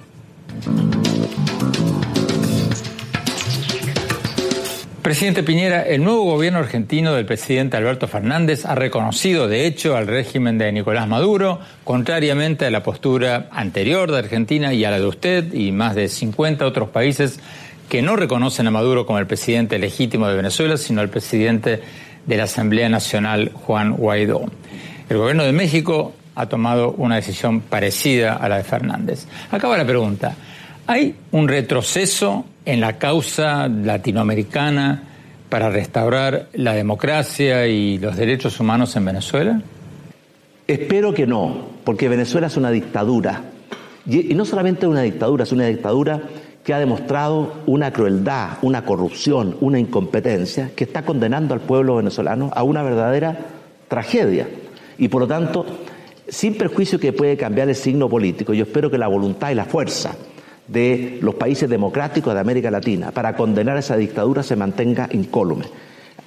Presidente 5.04 5.44
Piñera, 5.44 5.84
el 5.84 6.04
nuevo 6.04 6.24
gobierno 6.24 6.58
argentino 6.58 7.14
del 7.14 7.28
presidente 7.28 7.78
Alberto 7.78 8.08
Fernández 8.08 8.66
ha 8.66 8.74
reconocido, 8.74 9.48
de 9.48 9.68
hecho, 9.68 9.96
al 9.96 10.08
régimen 10.08 10.58
de 10.58 10.72
Nicolás 10.72 11.08
Maduro, 11.08 11.60
contrariamente 11.84 12.66
a 12.66 12.72
la 12.72 12.82
postura 12.82 13.50
anterior 13.52 14.12
de 14.12 14.18
Argentina 14.18 14.74
y 14.74 14.84
a 14.84 14.90
la 14.90 14.98
de 14.98 15.06
usted 15.06 15.54
y 15.54 15.74
más 15.74 15.94
de 15.94 16.08
50 16.08 16.66
otros 16.66 16.90
países 16.90 17.40
que 17.88 18.02
no 18.02 18.16
reconocen 18.16 18.66
a 18.66 18.72
Maduro 18.72 19.06
como 19.06 19.20
el 19.20 19.28
presidente 19.28 19.78
legítimo 19.78 20.28
de 20.28 20.36
Venezuela, 20.36 20.76
sino 20.78 21.04
el 21.04 21.10
presidente 21.10 21.84
de 22.26 22.38
la 22.38 22.44
Asamblea 22.44 22.90
Nacional, 22.90 23.52
Juan 23.54 23.94
Guaidó. 23.94 24.46
El 25.10 25.18
gobierno 25.18 25.44
de 25.44 25.52
México 25.52 26.14
ha 26.36 26.48
tomado 26.48 26.92
una 26.98 27.16
decisión 27.16 27.62
parecida 27.62 28.34
a 28.34 28.50
la 28.50 28.58
de 28.58 28.64
Fernández. 28.64 29.26
Acaba 29.52 29.78
la 29.78 29.86
pregunta. 29.86 30.36
¿Hay 30.88 31.16
un 31.32 31.48
retroceso 31.48 32.46
en 32.66 32.82
la 32.82 32.98
causa 32.98 33.68
latinoamericana 33.68 35.04
para 35.50 35.70
restaurar 35.70 36.50
la 36.54 36.74
democracia 36.74 37.68
y 37.68 37.98
los 37.98 38.18
derechos 38.18 38.60
humanos 38.60 38.96
en 38.96 39.06
Venezuela? 39.06 39.62
Espero 40.68 41.14
que 41.14 41.28
no, 41.28 41.70
porque 41.84 42.10
Venezuela 42.10 42.48
es 42.48 42.58
una 42.58 42.72
dictadura. 42.72 43.44
Y 44.08 44.34
no 44.36 44.46
solamente 44.46 44.86
una 44.86 45.02
dictadura, 45.02 45.44
es 45.44 45.52
una 45.52 45.66
dictadura 45.66 46.22
que 46.66 46.74
ha 46.74 46.80
demostrado 46.80 47.54
una 47.68 47.94
crueldad, 47.94 48.58
una 48.64 48.84
corrupción, 48.84 49.56
una 49.62 49.80
incompetencia 49.80 50.72
que 50.76 50.84
está 50.84 51.04
condenando 51.04 51.54
al 51.54 51.62
pueblo 51.62 51.96
venezolano 51.98 52.50
a 52.56 52.64
una 52.64 52.82
verdadera 52.82 53.38
tragedia. 53.88 54.48
Y 54.98 55.08
por 55.08 55.22
lo 55.22 55.28
tanto, 55.28 55.64
sin 56.28 56.58
perjuicio 56.58 57.00
que 57.00 57.14
puede 57.14 57.38
cambiar 57.38 57.70
el 57.70 57.76
signo 57.76 58.10
político, 58.10 58.52
yo 58.52 58.64
espero 58.64 58.90
que 58.90 58.98
la 58.98 59.08
voluntad 59.08 59.52
y 59.52 59.54
la 59.56 59.66
fuerza 59.66 60.16
de 60.68 61.20
los 61.22 61.36
países 61.36 61.70
democráticos 61.70 62.34
de 62.34 62.40
América 62.40 62.72
Latina 62.72 63.12
para 63.12 63.36
condenar 63.36 63.78
esa 63.78 63.96
dictadura 63.96 64.42
se 64.42 64.56
mantenga 64.56 65.08
incólume. 65.12 65.66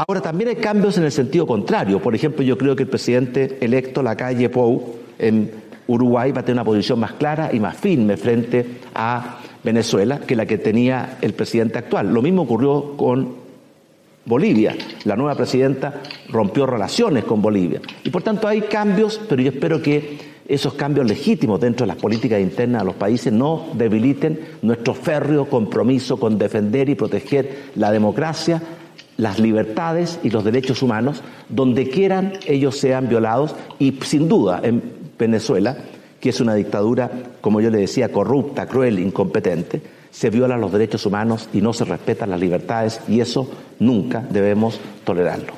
Ahora, 0.07 0.21
también 0.21 0.51
hay 0.51 0.57
cambios 0.57 0.97
en 0.99 1.03
el 1.03 1.11
sentido 1.11 1.49
contrario. 1.49 2.01
Por 2.01 2.15
ejemplo, 2.15 2.45
yo 2.45 2.57
creo 2.57 2.77
que 2.77 2.85
el 2.85 2.89
presidente 2.89 3.59
electo, 3.61 4.05
la 4.05 4.15
calle 4.15 4.49
Pou, 4.49 4.95
en 5.19 5.51
Uruguay, 5.89 6.31
va 6.31 6.43
a 6.43 6.45
tener 6.45 6.55
una 6.61 6.65
posición 6.65 7.01
más 7.01 7.15
clara 7.15 7.51
y 7.53 7.59
más 7.59 7.77
firme 7.77 8.17
frente 8.17 8.65
a 8.95 9.38
Venezuela 9.65 10.21
que 10.21 10.37
la 10.37 10.47
que 10.47 10.59
tenía 10.59 11.19
el 11.21 11.35
presidente 11.35 11.79
actual. 11.79 12.13
Lo 12.13 12.23
mismo 12.23 12.43
ocurrió 12.43 12.97
con 12.97 13.35
Bolivia. 14.25 14.77
La 15.05 15.17
nueva 15.17 15.35
presidenta 15.35 16.03
rompió 16.29 16.67
relaciones 16.67 17.25
con 17.25 17.41
Bolivia. 17.41 17.81
Y 18.05 18.11
por 18.11 18.23
tanto 18.23 18.47
hay 18.47 18.63
cambios, 18.63 19.21
pero 19.29 19.43
yo 19.43 19.51
espero 19.51 19.81
que 19.83 20.19
esos 20.47 20.75
cambios 20.75 21.07
legítimos 21.07 21.61
dentro 21.61 21.85
de 21.85 21.89
las 21.89 22.01
políticas 22.01 22.41
internas 22.41 22.83
de 22.83 22.87
los 22.87 22.95
países 22.95 23.33
no 23.33 23.67
debiliten 23.75 24.41
nuestro 24.63 24.95
férreo 24.95 25.47
compromiso 25.47 26.19
con 26.19 26.39
defender 26.39 26.89
y 26.89 26.95
proteger 26.95 27.71
la 27.75 27.91
democracia 27.91 28.63
las 29.19 29.39
libertades 29.39 30.21
y 30.23 30.31
los 30.31 30.45
derechos 30.45 30.81
humanos 30.83 31.23
donde 31.49 31.91
quieran 31.91 32.35
ellos 32.47 32.79
sean 32.79 33.09
violados 33.09 33.55
y 33.79 33.99
sin 34.03 34.29
duda 34.29 34.61
en 34.63 34.81
Venezuela, 35.19 35.77
que 36.21 36.31
es 36.31 36.41
una 36.41 36.55
dictadura, 36.55 37.11
como 37.41 37.61
yo 37.61 37.71
le 37.71 37.79
decía, 37.79 38.11
corrupta, 38.11 38.67
cruel, 38.67 38.99
incompetente, 38.99 39.81
se 40.11 40.31
violan 40.31 40.61
los 40.61 40.73
derechos 40.73 41.07
humanos 41.07 41.49
y 41.53 41.61
no 41.61 41.73
se 41.73 41.85
respetan 41.85 42.31
las 42.31 42.41
libertades 42.41 43.01
y 43.09 43.21
eso 43.21 43.49
nunca 43.79 44.27
debemos 44.29 44.81
tolerarlo. 45.05 45.53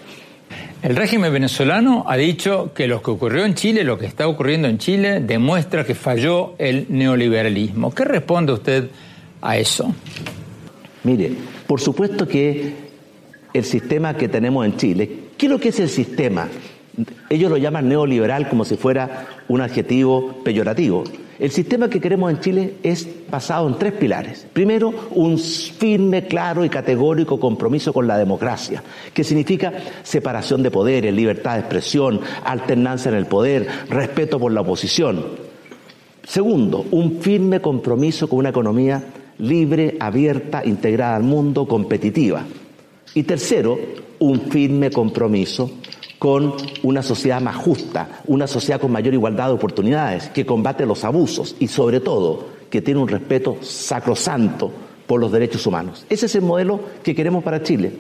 El 0.82 0.96
régimen 0.96 1.32
venezolano 1.32 2.04
ha 2.08 2.16
dicho 2.16 2.72
que 2.74 2.86
lo 2.86 3.02
que 3.02 3.10
ocurrió 3.10 3.44
en 3.44 3.54
Chile, 3.54 3.84
lo 3.84 3.98
que 3.98 4.06
está 4.06 4.26
ocurriendo 4.26 4.66
en 4.66 4.78
Chile, 4.78 5.20
demuestra 5.20 5.84
que 5.84 5.94
falló 5.94 6.54
el 6.58 6.86
neoliberalismo. 6.88 7.94
¿Qué 7.94 8.04
responde 8.04 8.54
usted 8.54 8.88
a 9.42 9.58
eso? 9.58 9.94
Mire, 11.04 11.32
por 11.66 11.80
supuesto 11.80 12.26
que 12.26 12.74
el 13.52 13.64
sistema 13.64 14.16
que 14.16 14.28
tenemos 14.28 14.64
en 14.64 14.76
Chile, 14.76 15.10
¿qué 15.36 15.46
es 15.46 15.52
lo 15.52 15.60
que 15.60 15.68
es 15.68 15.80
el 15.80 15.90
sistema? 15.90 16.48
Ellos 17.28 17.50
lo 17.50 17.56
llaman 17.56 17.88
neoliberal 17.88 18.48
como 18.48 18.64
si 18.64 18.76
fuera 18.76 19.26
un 19.48 19.60
adjetivo 19.60 20.42
peyorativo. 20.44 21.04
El 21.40 21.50
sistema 21.50 21.88
que 21.88 22.00
queremos 22.00 22.30
en 22.30 22.40
Chile 22.40 22.74
es 22.82 23.08
basado 23.30 23.66
en 23.66 23.78
tres 23.78 23.94
pilares. 23.94 24.46
Primero, 24.52 24.92
un 25.12 25.38
firme, 25.38 26.26
claro 26.26 26.66
y 26.66 26.68
categórico 26.68 27.40
compromiso 27.40 27.94
con 27.94 28.06
la 28.06 28.18
democracia, 28.18 28.82
que 29.14 29.24
significa 29.24 29.72
separación 30.02 30.62
de 30.62 30.70
poderes, 30.70 31.14
libertad 31.14 31.54
de 31.54 31.60
expresión, 31.60 32.20
alternancia 32.44 33.08
en 33.08 33.16
el 33.16 33.24
poder, 33.24 33.66
respeto 33.88 34.38
por 34.38 34.52
la 34.52 34.60
oposición. 34.60 35.24
Segundo, 36.24 36.84
un 36.90 37.20
firme 37.22 37.60
compromiso 37.60 38.28
con 38.28 38.40
una 38.40 38.50
economía 38.50 39.02
libre, 39.38 39.96
abierta, 39.98 40.62
integrada 40.62 41.16
al 41.16 41.22
mundo, 41.22 41.66
competitiva. 41.66 42.44
Y 43.14 43.22
tercero, 43.22 43.78
un 44.18 44.42
firme 44.42 44.90
compromiso 44.90 45.70
con 46.20 46.54
una 46.82 47.02
sociedad 47.02 47.40
más 47.40 47.56
justa, 47.56 48.20
una 48.26 48.46
sociedad 48.46 48.78
con 48.78 48.92
mayor 48.92 49.14
igualdad 49.14 49.46
de 49.46 49.54
oportunidades, 49.54 50.28
que 50.28 50.44
combate 50.44 50.84
los 50.84 51.02
abusos 51.02 51.56
y 51.58 51.66
sobre 51.66 51.98
todo 51.98 52.46
que 52.68 52.82
tiene 52.82 53.00
un 53.00 53.08
respeto 53.08 53.56
sacrosanto 53.62 54.70
por 55.06 55.18
los 55.18 55.32
derechos 55.32 55.66
humanos. 55.66 56.04
Ese 56.10 56.26
es 56.26 56.34
el 56.34 56.42
modelo 56.42 56.78
que 57.02 57.14
queremos 57.14 57.42
para 57.42 57.62
Chile. 57.62 57.92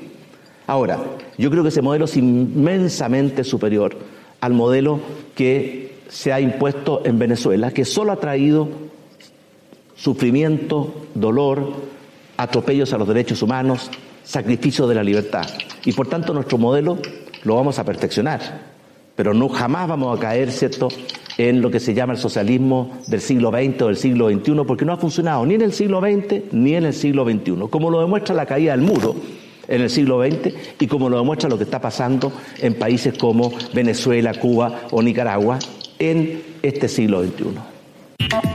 Ahora, 0.66 0.98
yo 1.38 1.50
creo 1.50 1.62
que 1.62 1.70
ese 1.70 1.80
modelo 1.80 2.04
es 2.04 2.14
inmensamente 2.18 3.42
superior 3.42 3.96
al 4.42 4.52
modelo 4.52 5.00
que 5.34 6.00
se 6.10 6.30
ha 6.30 6.42
impuesto 6.42 7.00
en 7.06 7.18
Venezuela, 7.18 7.70
que 7.70 7.86
solo 7.86 8.12
ha 8.12 8.16
traído 8.16 8.68
sufrimiento, 9.96 11.06
dolor, 11.14 11.72
atropellos 12.36 12.92
a 12.92 12.98
los 12.98 13.08
derechos 13.08 13.40
humanos, 13.40 13.90
sacrificio 14.24 14.86
de 14.86 14.94
la 14.94 15.02
libertad. 15.02 15.46
Y 15.86 15.92
por 15.92 16.06
tanto 16.06 16.34
nuestro 16.34 16.58
modelo 16.58 16.98
lo 17.44 17.56
vamos 17.56 17.78
a 17.78 17.84
perfeccionar, 17.84 18.40
pero 19.16 19.34
no 19.34 19.48
jamás 19.48 19.88
vamos 19.88 20.16
a 20.16 20.20
caer, 20.20 20.50
¿cierto?, 20.52 20.88
en 21.38 21.62
lo 21.62 21.70
que 21.70 21.80
se 21.80 21.94
llama 21.94 22.12
el 22.12 22.18
socialismo 22.18 22.98
del 23.06 23.20
siglo 23.20 23.50
XX 23.50 23.82
o 23.82 23.86
del 23.86 23.96
siglo 23.96 24.30
XXI, 24.30 24.52
porque 24.66 24.84
no 24.84 24.92
ha 24.92 24.98
funcionado 24.98 25.46
ni 25.46 25.54
en 25.54 25.62
el 25.62 25.72
siglo 25.72 26.00
XX 26.00 26.52
ni 26.52 26.74
en 26.74 26.84
el 26.84 26.92
siglo 26.92 27.24
XXI, 27.24 27.68
como 27.70 27.90
lo 27.90 28.00
demuestra 28.00 28.34
la 28.34 28.44
caída 28.44 28.72
del 28.72 28.82
muro 28.82 29.16
en 29.66 29.80
el 29.80 29.88
siglo 29.88 30.22
XX 30.22 30.52
y 30.78 30.86
como 30.86 31.08
lo 31.08 31.16
demuestra 31.16 31.48
lo 31.48 31.56
que 31.56 31.64
está 31.64 31.80
pasando 31.80 32.32
en 32.58 32.74
países 32.74 33.16
como 33.16 33.52
Venezuela, 33.72 34.34
Cuba 34.34 34.82
o 34.90 35.00
Nicaragua 35.00 35.58
en 35.98 36.42
este 36.62 36.88
siglo 36.88 37.22
XXI. 37.22 38.49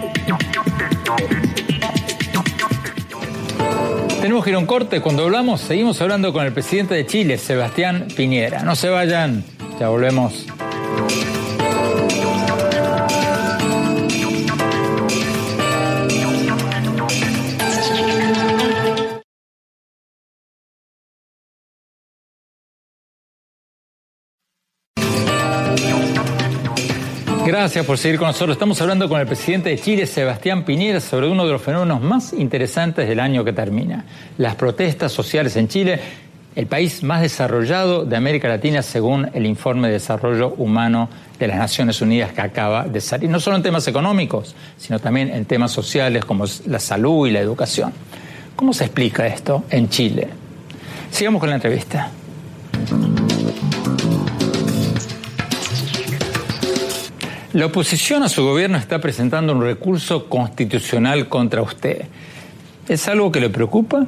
Tenemos 4.25 4.43
que 4.43 4.49
ir 4.49 4.55
a 4.55 4.59
un 4.59 4.65
corte. 4.65 5.01
Cuando 5.01 5.23
hablamos, 5.23 5.61
seguimos 5.61 6.01
hablando 6.01 6.33
con 6.33 6.43
el 6.43 6.51
presidente 6.51 6.95
de 6.95 7.05
Chile, 7.05 7.37
Sebastián 7.37 8.07
Piñera. 8.17 8.63
No 8.63 8.75
se 8.75 8.89
vayan, 8.89 9.43
ya 9.79 9.89
volvemos. 9.89 10.47
Gracias 27.57 27.85
por 27.85 27.97
seguir 27.97 28.19
con 28.19 28.27
nosotros. 28.27 28.55
Estamos 28.55 28.81
hablando 28.81 29.07
con 29.07 29.21
el 29.21 29.25
presidente 29.25 29.69
de 29.69 29.79
Chile, 29.79 30.05
Sebastián 30.07 30.65
Piñera, 30.65 30.99
sobre 30.99 31.29
uno 31.29 31.45
de 31.45 31.53
los 31.53 31.61
fenómenos 31.61 32.01
más 32.01 32.33
interesantes 32.33 33.07
del 33.07 33.17
año 33.17 33.45
que 33.45 33.53
termina, 33.53 34.03
las 34.37 34.55
protestas 34.55 35.13
sociales 35.13 35.55
en 35.55 35.69
Chile, 35.69 35.97
el 36.53 36.67
país 36.67 37.01
más 37.01 37.21
desarrollado 37.21 38.03
de 38.03 38.17
América 38.17 38.49
Latina 38.49 38.81
según 38.81 39.29
el 39.33 39.45
informe 39.45 39.87
de 39.87 39.93
desarrollo 39.93 40.49
humano 40.57 41.07
de 41.39 41.47
las 41.47 41.57
Naciones 41.57 42.01
Unidas 42.01 42.33
que 42.33 42.41
acaba 42.41 42.83
de 42.83 42.99
salir, 42.99 43.29
no 43.29 43.39
solo 43.39 43.55
en 43.55 43.63
temas 43.63 43.87
económicos, 43.87 44.53
sino 44.77 44.99
también 44.99 45.29
en 45.29 45.45
temas 45.45 45.71
sociales 45.71 46.25
como 46.25 46.43
la 46.65 46.79
salud 46.79 47.25
y 47.25 47.31
la 47.31 47.39
educación. 47.39 47.93
¿Cómo 48.57 48.73
se 48.73 48.83
explica 48.83 49.25
esto 49.27 49.63
en 49.69 49.87
Chile? 49.87 50.27
Sigamos 51.09 51.39
con 51.39 51.47
la 51.47 51.55
entrevista. 51.55 52.11
La 57.55 57.67
oposición 57.67 58.21
a 58.21 58.27
su 58.27 58.43
gobierno 58.43 58.77
está 58.77 58.99
presentando 58.99 59.53
un 59.53 59.61
recurso 59.61 60.25
constitucional 60.27 61.29
contra 61.29 61.61
usted. 61.61 62.01
¿Es 62.89 63.07
algo 63.07 63.31
que 63.31 63.39
le 63.39 63.49
preocupa? 63.49 64.05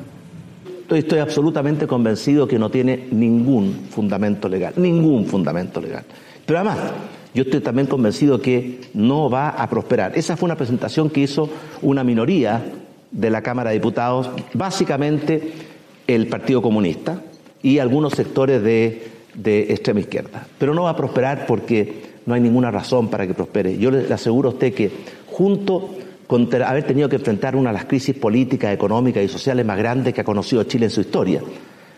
Estoy, 0.89 1.19
absolutamente 1.19 1.87
convencido 1.87 2.45
que 2.45 2.59
no 2.59 2.69
tiene 2.69 3.07
ningún 3.09 3.87
fundamento 3.89 4.49
legal, 4.49 4.73
ningún 4.75 5.27
fundamento 5.27 5.79
legal. 5.79 6.03
Pero 6.45 6.59
además, 6.59 6.77
yo 7.33 7.43
estoy 7.43 7.61
también 7.61 7.87
convencido 7.87 8.41
que 8.41 8.81
no 8.93 9.29
va 9.29 9.51
a 9.51 9.69
prosperar. 9.69 10.17
Esa 10.17 10.35
fue 10.35 10.47
una 10.47 10.57
presentación 10.57 11.09
que 11.09 11.21
hizo 11.21 11.49
una 11.81 12.03
minoría 12.03 12.65
de 13.11 13.29
la 13.29 13.43
Cámara 13.43 13.69
de 13.69 13.77
Diputados, 13.77 14.29
básicamente 14.55 15.53
el 16.05 16.27
Partido 16.27 16.61
Comunista 16.61 17.21
y 17.63 17.79
algunos 17.79 18.11
sectores 18.11 18.61
de, 18.61 19.07
de 19.35 19.71
extrema 19.71 20.01
izquierda. 20.01 20.45
Pero 20.57 20.73
no 20.73 20.83
va 20.83 20.89
a 20.89 20.97
prosperar 20.97 21.45
porque 21.45 22.16
no 22.27 22.35
hay 22.35 22.41
ninguna 22.41 22.69
razón 22.69 23.09
para 23.09 23.25
que 23.25 23.33
prospere. 23.33 23.77
Yo 23.77 23.89
le 23.89 24.13
aseguro 24.13 24.49
a 24.49 24.51
usted 24.51 24.73
que 24.73 24.91
junto 25.27 25.89
con 26.27 26.53
haber 26.61 26.83
tenido 26.83 27.07
que 27.07 27.15
enfrentar 27.15 27.55
una 27.55 27.69
de 27.69 27.75
las 27.75 27.85
crisis 27.85 28.15
políticas, 28.15 28.73
económicas 28.73 29.23
y 29.23 29.29
sociales 29.29 29.65
más 29.65 29.77
grandes 29.77 30.13
que 30.13 30.21
ha 30.21 30.25
conocido 30.25 30.63
Chile 30.65 30.85
en 30.85 30.91
su 30.91 31.01
historia, 31.01 31.41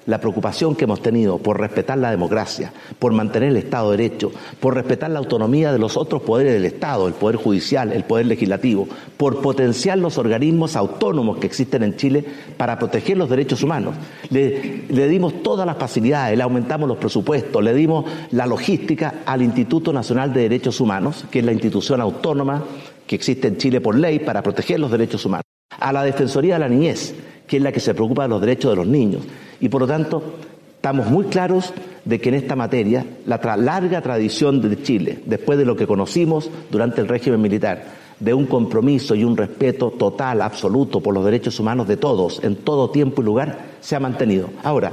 la 0.06 0.20
preocupación 0.20 0.76
que 0.76 0.86
hemos 0.86 1.02
tenido 1.02 1.38
por 1.38 1.60
respetar 1.60 1.98
la 1.98 2.12
democracia, 2.12 2.74
por 2.98 3.14
mantener 3.14 3.50
el 3.50 3.58
Estado 3.58 3.92
de 3.92 3.98
Derecho, 3.98 4.32
por 4.60 4.76
respetar 4.76 5.10
la 5.12 5.20
autonomía 5.20 5.72
de 5.72 5.80
los 5.80 5.98
otros 5.98 6.22
poderes 6.22 6.54
del 6.54 6.66
Estado, 6.66 7.08
el 7.08 7.14
Poder 7.14 7.36
Judicial, 7.36 7.92
el 7.92 8.04
Poder 8.04 8.26
Legislativo, 8.26 8.88
por 9.18 9.42
potenciar 9.42 9.98
los 9.98 10.18
organismos 10.18 10.76
autónomos 10.76 11.38
que 11.38 11.48
existen 11.48 11.84
en 11.84 11.96
Chile 11.96 12.26
para 12.58 12.80
proteger 12.80 13.18
los 13.18 13.30
derechos 13.30 13.64
humanos. 13.64 13.96
Le, 14.30 15.08
dimos 15.08 15.44
todas 15.44 15.66
las 15.66 15.78
facilidades, 15.78 16.38
le 16.38 16.44
aumentamos 16.44 16.88
los 16.88 16.98
presupuestos, 16.98 17.64
le 17.64 17.74
dimos 17.74 18.06
la 18.32 18.46
logística 18.46 19.16
al 19.26 19.42
Instituto 19.42 19.94
Nacional 19.94 20.34
de 20.34 20.42
Derechos 20.42 20.80
Humanos, 20.82 21.26
que 21.30 21.40
es 21.40 21.46
la 21.46 21.52
institución 21.52 22.02
autónoma 22.02 22.64
que 23.06 23.16
existe 23.16 23.48
en 23.48 23.58
Chile 23.58 23.82
por 23.82 23.96
ley 23.96 24.20
para 24.20 24.44
proteger 24.44 24.80
los 24.80 24.92
derechos 24.92 25.26
humanos, 25.26 25.46
a 25.80 25.92
la 25.92 26.04
Defensoría 26.04 26.56
de 26.56 26.60
la 26.60 26.70
Niñez, 26.70 27.16
que 27.50 27.58
es 27.58 27.64
la 27.64 27.72
que 27.72 27.80
se 27.80 27.96
preocupa 27.96 28.24
de 28.24 28.30
los 28.30 28.42
derechos 28.42 28.72
de 28.72 28.76
los 28.78 28.88
niños. 28.88 29.24
Y 29.60 29.70
por 29.70 29.82
lo 29.82 29.88
tanto, 29.88 30.36
estamos 30.76 31.08
muy 31.08 31.26
claros 31.26 31.74
de 32.06 32.22
que 32.22 32.30
en 32.30 32.36
esta 32.36 32.56
materia, 32.56 33.04
la 33.26 33.40
larga 33.58 34.02
tradición 34.02 34.62
de 34.62 34.82
Chile, 34.84 35.20
después 35.26 35.58
de 35.58 35.66
lo 35.66 35.76
que 35.76 35.88
conocimos 35.88 36.50
durante 36.72 37.02
el 37.02 37.08
régimen 37.08 37.42
militar, 37.42 37.84
de 38.20 38.34
un 38.34 38.46
compromiso 38.46 39.16
y 39.16 39.24
un 39.24 39.36
respeto 39.36 39.92
total, 39.92 40.42
absoluto 40.42 41.02
por 41.02 41.14
los 41.14 41.26
derechos 41.26 41.60
humanos 41.60 41.88
de 41.88 41.98
todos, 41.98 42.40
en 42.44 42.58
todo 42.58 42.92
tiempo 42.92 43.22
y 43.22 43.26
lugar, 43.26 43.58
se 43.82 43.96
ha 43.96 44.00
mantenido. 44.00 44.50
Ahora, 44.64 44.92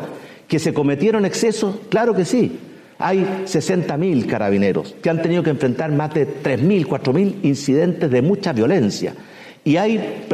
¿que 0.48 0.58
se 0.58 0.72
cometieron 0.72 1.26
excesos? 1.26 1.74
Claro 1.90 2.14
que 2.14 2.24
sí. 2.24 2.58
Hay 2.98 3.18
60.000 3.44 4.26
carabineros 4.26 4.94
que 5.02 5.10
han 5.10 5.20
tenido 5.20 5.42
que 5.42 5.50
enfrentar 5.50 5.92
más 5.92 6.14
de 6.14 6.26
3.000, 6.26 6.86
4.000 6.86 7.34
incidentes 7.42 8.10
de 8.10 8.22
mucha 8.22 8.54
violencia. 8.54 9.12
Y, 9.66 9.78
hay, 9.78 10.24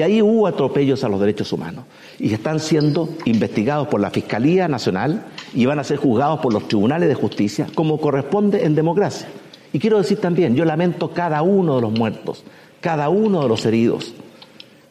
ahí 0.00 0.22
hubo 0.22 0.46
atropellos 0.46 1.02
a 1.02 1.08
los 1.08 1.18
derechos 1.18 1.52
humanos. 1.52 1.86
Y 2.20 2.32
están 2.32 2.60
siendo 2.60 3.08
investigados 3.24 3.88
por 3.88 4.00
la 4.00 4.10
Fiscalía 4.10 4.68
Nacional 4.68 5.24
y 5.52 5.66
van 5.66 5.80
a 5.80 5.84
ser 5.84 5.96
juzgados 5.96 6.38
por 6.38 6.52
los 6.52 6.68
tribunales 6.68 7.08
de 7.08 7.16
justicia 7.16 7.66
como 7.74 7.98
corresponde 7.98 8.64
en 8.64 8.76
democracia. 8.76 9.26
Y 9.72 9.80
quiero 9.80 9.98
decir 9.98 10.20
también, 10.20 10.54
yo 10.54 10.64
lamento 10.64 11.10
cada 11.10 11.42
uno 11.42 11.74
de 11.74 11.82
los 11.82 11.90
muertos, 11.98 12.44
cada 12.80 13.08
uno 13.08 13.42
de 13.42 13.48
los 13.48 13.66
heridos. 13.66 14.14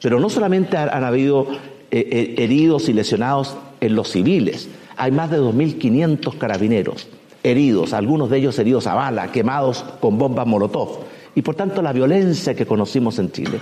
Pero 0.01 0.19
no 0.19 0.29
solamente 0.29 0.75
han, 0.75 1.05
habido 1.05 1.47
eh, 1.89 2.05
eh, 2.11 2.35
heridos 2.39 2.89
y 2.89 2.93
lesionados 2.93 3.55
en 3.79 3.95
los 3.95 4.11
civiles, 4.11 4.67
hay 4.97 5.13
más 5.13 5.31
de 5.31 5.39
2.500 5.39 6.37
carabineros 6.37 7.07
heridos, 7.43 7.93
algunos 7.93 8.29
de 8.29 8.39
ellos 8.39 8.59
heridos 8.59 8.87
a 8.87 8.95
bala, 8.95 9.31
quemados 9.31 9.85
con 10.01 10.17
bombas 10.17 10.47
Molotov 10.47 11.13
y 11.35 11.41
por 11.41 11.55
tanto 11.55 11.81
la 11.81 11.93
violencia 11.93 12.53
que 12.53 12.65
conocimos 12.65 13.19
en 13.19 13.31
Chile 13.31 13.59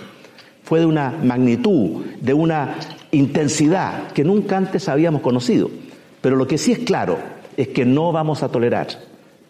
fue 0.64 0.80
de 0.80 0.86
una 0.86 1.12
magnitud, 1.24 2.06
de 2.20 2.34
una 2.34 2.76
intensidad 3.12 4.12
que 4.14 4.24
nunca 4.24 4.58
antes 4.58 4.88
habíamos 4.88 5.22
conocido. 5.22 5.70
Pero 6.22 6.36
lo 6.36 6.48
que 6.48 6.58
sí 6.58 6.72
es 6.72 6.80
claro 6.80 7.18
es 7.58 7.70
que 7.70 7.86
no 7.86 8.12
vamos 8.12 8.44
a 8.44 8.50
tolerar 8.50 8.88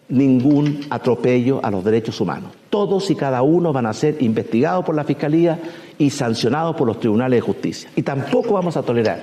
ningún 0.08 0.80
atropello 0.90 1.64
a 1.64 1.70
los 1.70 1.84
derechos 1.84 2.20
humanos. 2.20 2.50
Todos 2.70 3.10
y 3.10 3.14
cada 3.14 3.42
uno 3.42 3.72
van 3.72 3.86
a 3.86 3.92
ser 3.92 4.22
investigados 4.22 4.84
por 4.84 4.94
la 4.94 5.04
Fiscalía 5.04 5.58
y 5.98 6.10
sancionados 6.10 6.76
por 6.76 6.86
los 6.86 7.00
tribunales 7.00 7.38
de 7.38 7.40
justicia. 7.40 7.90
Y 7.96 8.02
tampoco 8.02 8.54
vamos 8.54 8.76
a 8.76 8.82
tolerar 8.82 9.22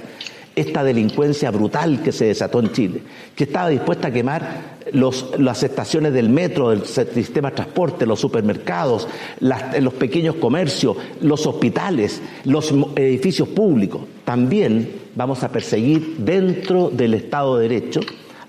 esta 0.55 0.83
delincuencia 0.83 1.51
brutal 1.51 2.01
que 2.01 2.11
se 2.11 2.25
desató 2.25 2.59
en 2.59 2.71
Chile, 2.71 3.01
que 3.35 3.45
estaba 3.45 3.69
dispuesta 3.69 4.09
a 4.09 4.11
quemar 4.11 4.79
las 4.91 5.63
estaciones 5.63 6.13
del 6.13 6.29
metro, 6.29 6.69
del 6.69 6.85
sistema 6.85 7.49
de 7.49 7.57
transporte, 7.57 8.05
los 8.05 8.19
supermercados, 8.19 9.07
los 9.39 9.93
pequeños 9.93 10.35
comercios, 10.35 10.97
los 11.21 11.45
hospitales, 11.45 12.21
los 12.45 12.73
edificios 12.95 13.47
públicos. 13.49 14.01
También 14.25 14.91
vamos 15.15 15.43
a 15.43 15.51
perseguir 15.51 16.17
dentro 16.17 16.89
del 16.89 17.13
Estado 17.13 17.57
de 17.57 17.69
Derecho 17.69 18.01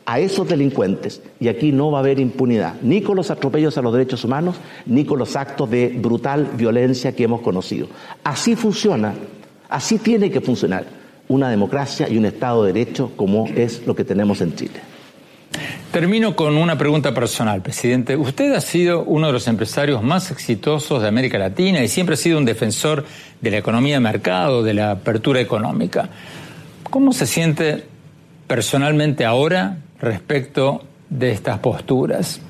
a 0.06 0.18
esos 0.18 0.48
delincuentes 0.48 1.22
y 1.38 1.48
aquí 1.48 1.70
no 1.72 1.90
va 1.90 1.98
a 1.98 2.00
haber 2.00 2.18
impunidad, 2.18 2.74
ni 2.82 3.00
con 3.02 3.16
los 3.16 3.30
atropellos 3.30 3.78
a 3.78 3.82
los 3.82 3.92
derechos 3.92 4.24
humanos, 4.24 4.56
ni 4.86 5.04
con 5.04 5.18
los 5.18 5.36
actos 5.36 5.70
de 5.70 5.88
brutal 5.88 6.50
violencia 6.56 7.14
que 7.14 7.24
hemos 7.24 7.42
conocido. 7.42 7.86
Así 8.24 8.56
funciona, 8.56 9.14
así 9.68 9.98
tiene 9.98 10.30
que 10.30 10.40
funcionar 10.40 10.99
una 11.30 11.48
democracia 11.48 12.08
y 12.08 12.18
un 12.18 12.26
Estado 12.26 12.64
de 12.64 12.72
Derecho 12.72 13.12
como 13.16 13.46
es 13.46 13.86
lo 13.86 13.94
que 13.94 14.04
tenemos 14.04 14.40
en 14.40 14.56
Chile. 14.56 14.80
Termino 15.92 16.34
con 16.34 16.56
una 16.56 16.76
pregunta 16.76 17.14
personal, 17.14 17.62
presidente. 17.62 18.16
Usted 18.16 18.52
ha 18.52 18.60
sido 18.60 19.04
uno 19.04 19.28
de 19.28 19.32
los 19.32 19.46
empresarios 19.46 20.02
más 20.02 20.32
exitosos 20.32 21.00
de 21.02 21.08
América 21.08 21.38
Latina 21.38 21.82
y 21.82 21.88
siempre 21.88 22.14
ha 22.14 22.16
sido 22.16 22.36
un 22.36 22.44
defensor 22.44 23.04
de 23.40 23.50
la 23.50 23.58
economía 23.58 23.94
de 23.94 24.00
mercado, 24.00 24.64
de 24.64 24.74
la 24.74 24.90
apertura 24.90 25.40
económica. 25.40 26.10
¿Cómo 26.90 27.12
se 27.12 27.26
siente 27.26 27.84
personalmente 28.48 29.24
ahora 29.24 29.78
respecto 30.00 30.82
de 31.08 31.30
estas 31.30 31.60
posturas? 31.60 32.40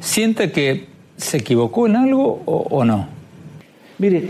¿Siente 0.00 0.50
que 0.50 0.86
se 1.18 1.38
equivocó 1.38 1.86
en 1.86 1.96
algo 1.96 2.42
o, 2.46 2.56
o 2.70 2.84
no? 2.86 3.06
Mire, 3.98 4.28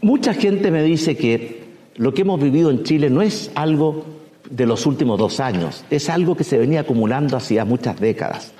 mucha 0.00 0.34
gente 0.34 0.72
me 0.72 0.82
dice 0.82 1.16
que 1.16 1.63
lo 1.96 2.12
que 2.12 2.22
hemos 2.22 2.40
vivido 2.40 2.70
en 2.70 2.82
Chile 2.82 3.10
no 3.10 3.22
es 3.22 3.50
algo 3.54 4.04
de 4.50 4.66
los 4.66 4.86
últimos 4.86 5.18
dos 5.18 5.40
años, 5.40 5.84
es 5.90 6.10
algo 6.10 6.36
que 6.36 6.44
se 6.44 6.58
venía 6.58 6.80
acumulando 6.80 7.36
hacía 7.36 7.64
muchas 7.64 7.98
décadas. 8.00 8.52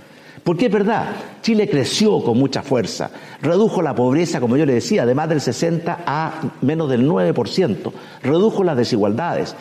Porque 0.42 0.66
es 0.66 0.73
verdad, 0.73 1.09
Chile 1.40 1.68
creció 1.68 2.23
con 2.23 2.38
mucha 2.38 2.62
fuerza, 2.62 3.11
redujo 3.40 3.81
la 3.81 3.94
pobreza, 3.94 4.40
como 4.40 4.57
yo 4.57 4.66
le 4.66 4.75
decía, 4.75 5.07
de 5.07 5.14
más 5.14 5.29
del 5.29 5.40
60 5.40 6.01
a 6.07 6.53
menos 6.61 6.90
del 6.90 7.09
9%, 7.09 7.92
redujo 8.23 8.62
las 8.62 8.77
desigualdades, 8.77 9.57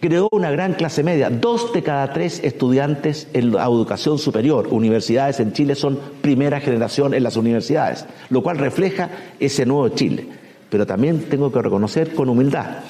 creó 0.00 0.28
una 0.30 0.52
gran 0.52 0.74
clase 0.74 1.02
media. 1.02 1.28
Dos 1.28 1.72
de 1.72 1.82
cada 1.82 2.12
tres 2.12 2.40
estudiantes 2.44 3.26
en 3.32 3.52
la 3.52 3.64
educación 3.64 4.18
superior, 4.18 4.68
universidades 4.70 5.40
en 5.40 5.52
Chile, 5.52 5.74
son 5.74 5.98
primera 6.20 6.60
generación 6.60 7.14
en 7.14 7.24
las 7.24 7.36
universidades, 7.36 8.06
lo 8.30 8.42
cual 8.42 8.58
refleja 8.58 9.10
ese 9.40 9.66
nuevo 9.66 9.88
Chile. 9.88 10.28
Pero 10.70 10.86
también 10.86 11.24
tengo 11.28 11.50
que 11.50 11.62
reconocer 11.62 12.14
con 12.14 12.28
humildad 12.28 12.84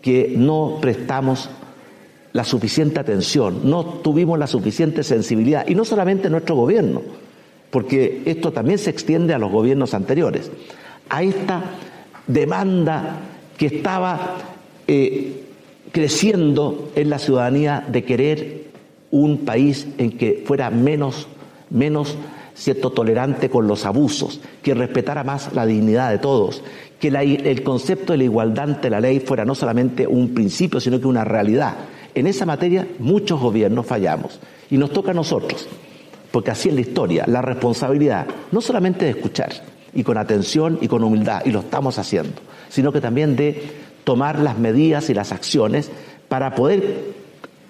que 0.00 0.34
no 0.36 0.78
prestamos 0.80 1.50
la 2.32 2.44
suficiente 2.44 3.00
atención, 3.00 3.68
no 3.68 3.84
tuvimos 3.84 4.38
la 4.38 4.46
suficiente 4.46 5.02
sensibilidad, 5.02 5.66
y 5.66 5.74
no 5.74 5.84
solamente 5.84 6.30
nuestro 6.30 6.54
gobierno, 6.54 7.02
porque 7.70 8.22
esto 8.24 8.52
también 8.52 8.78
se 8.78 8.90
extiende 8.90 9.34
a 9.34 9.38
los 9.38 9.50
gobiernos 9.50 9.94
anteriores, 9.94 10.50
a 11.08 11.22
esta 11.22 11.62
demanda 12.26 13.20
que 13.58 13.66
estaba 13.66 14.36
eh, 14.86 15.42
creciendo 15.92 16.90
en 16.94 17.10
la 17.10 17.18
ciudadanía 17.18 17.84
de 17.86 18.04
querer 18.04 18.64
un 19.10 19.38
país 19.38 19.88
en 19.98 20.12
que 20.12 20.42
fuera 20.46 20.70
menos, 20.70 21.26
menos 21.68 22.16
cierto 22.60 22.90
tolerante 22.90 23.48
con 23.48 23.66
los 23.66 23.86
abusos, 23.86 24.40
que 24.62 24.74
respetara 24.74 25.24
más 25.24 25.54
la 25.54 25.64
dignidad 25.64 26.10
de 26.10 26.18
todos, 26.18 26.62
que 27.00 27.08
el 27.08 27.62
concepto 27.62 28.12
de 28.12 28.18
la 28.18 28.24
igualdad 28.24 28.68
ante 28.68 28.90
la 28.90 29.00
ley 29.00 29.20
fuera 29.20 29.46
no 29.46 29.54
solamente 29.54 30.06
un 30.06 30.34
principio, 30.34 30.78
sino 30.78 31.00
que 31.00 31.06
una 31.06 31.24
realidad. 31.24 31.74
En 32.14 32.26
esa 32.26 32.44
materia 32.44 32.86
muchos 32.98 33.40
gobiernos 33.40 33.86
fallamos. 33.86 34.38
Y 34.70 34.76
nos 34.76 34.92
toca 34.92 35.12
a 35.12 35.14
nosotros, 35.14 35.66
porque 36.30 36.50
así 36.50 36.68
es 36.68 36.74
la 36.74 36.82
historia, 36.82 37.24
la 37.26 37.40
responsabilidad, 37.40 38.26
no 38.52 38.60
solamente 38.60 39.06
de 39.06 39.12
escuchar 39.12 39.50
y 39.94 40.04
con 40.04 40.18
atención 40.18 40.78
y 40.82 40.86
con 40.86 41.02
humildad, 41.02 41.42
y 41.46 41.50
lo 41.52 41.60
estamos 41.60 41.98
haciendo, 41.98 42.34
sino 42.68 42.92
que 42.92 43.00
también 43.00 43.36
de 43.36 43.62
tomar 44.04 44.38
las 44.38 44.58
medidas 44.58 45.08
y 45.08 45.14
las 45.14 45.32
acciones 45.32 45.90
para 46.28 46.54
poder 46.54 47.20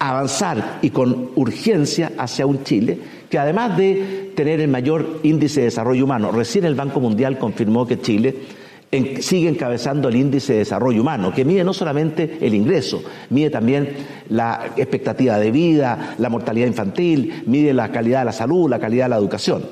avanzar 0.01 0.79
y 0.83 0.91
con 0.91 1.31
urgencia 1.37 2.13
hacia 2.19 2.47
un 2.47 2.65
Chile 2.65 2.99
que 3.31 3.39
además 3.39 3.77
de 3.79 4.33
tener 4.35 4.61
el 4.61 4.69
mayor 4.69 5.21
índice 5.23 5.61
de 5.61 5.67
desarrollo 5.67 6.05
humano, 6.05 6.33
recién 6.33 6.65
el 6.65 6.75
Banco 6.75 7.01
Mundial 7.01 7.39
confirmó 7.39 7.87
que 7.87 8.01
Chile 8.01 8.35
sigue 9.21 9.49
encabezando 9.49 10.09
el 10.09 10.17
índice 10.17 10.55
de 10.55 10.59
desarrollo 10.61 11.01
humano, 11.01 11.33
que 11.33 11.45
mide 11.45 11.63
no 11.63 11.73
solamente 11.73 12.39
el 12.41 12.55
ingreso, 12.55 13.03
mide 13.31 13.49
también 13.49 13.89
la 14.29 14.73
expectativa 14.77 15.39
de 15.39 15.53
vida, 15.53 16.17
la 16.19 16.29
mortalidad 16.29 16.67
infantil, 16.67 17.45
mide 17.47 17.73
la 17.73 17.93
calidad 17.93 18.21
de 18.21 18.25
la 18.27 18.33
salud, 18.33 18.69
la 18.69 18.81
calidad 18.81 19.05
de 19.05 19.11
la 19.11 19.17
educación. 19.17 19.65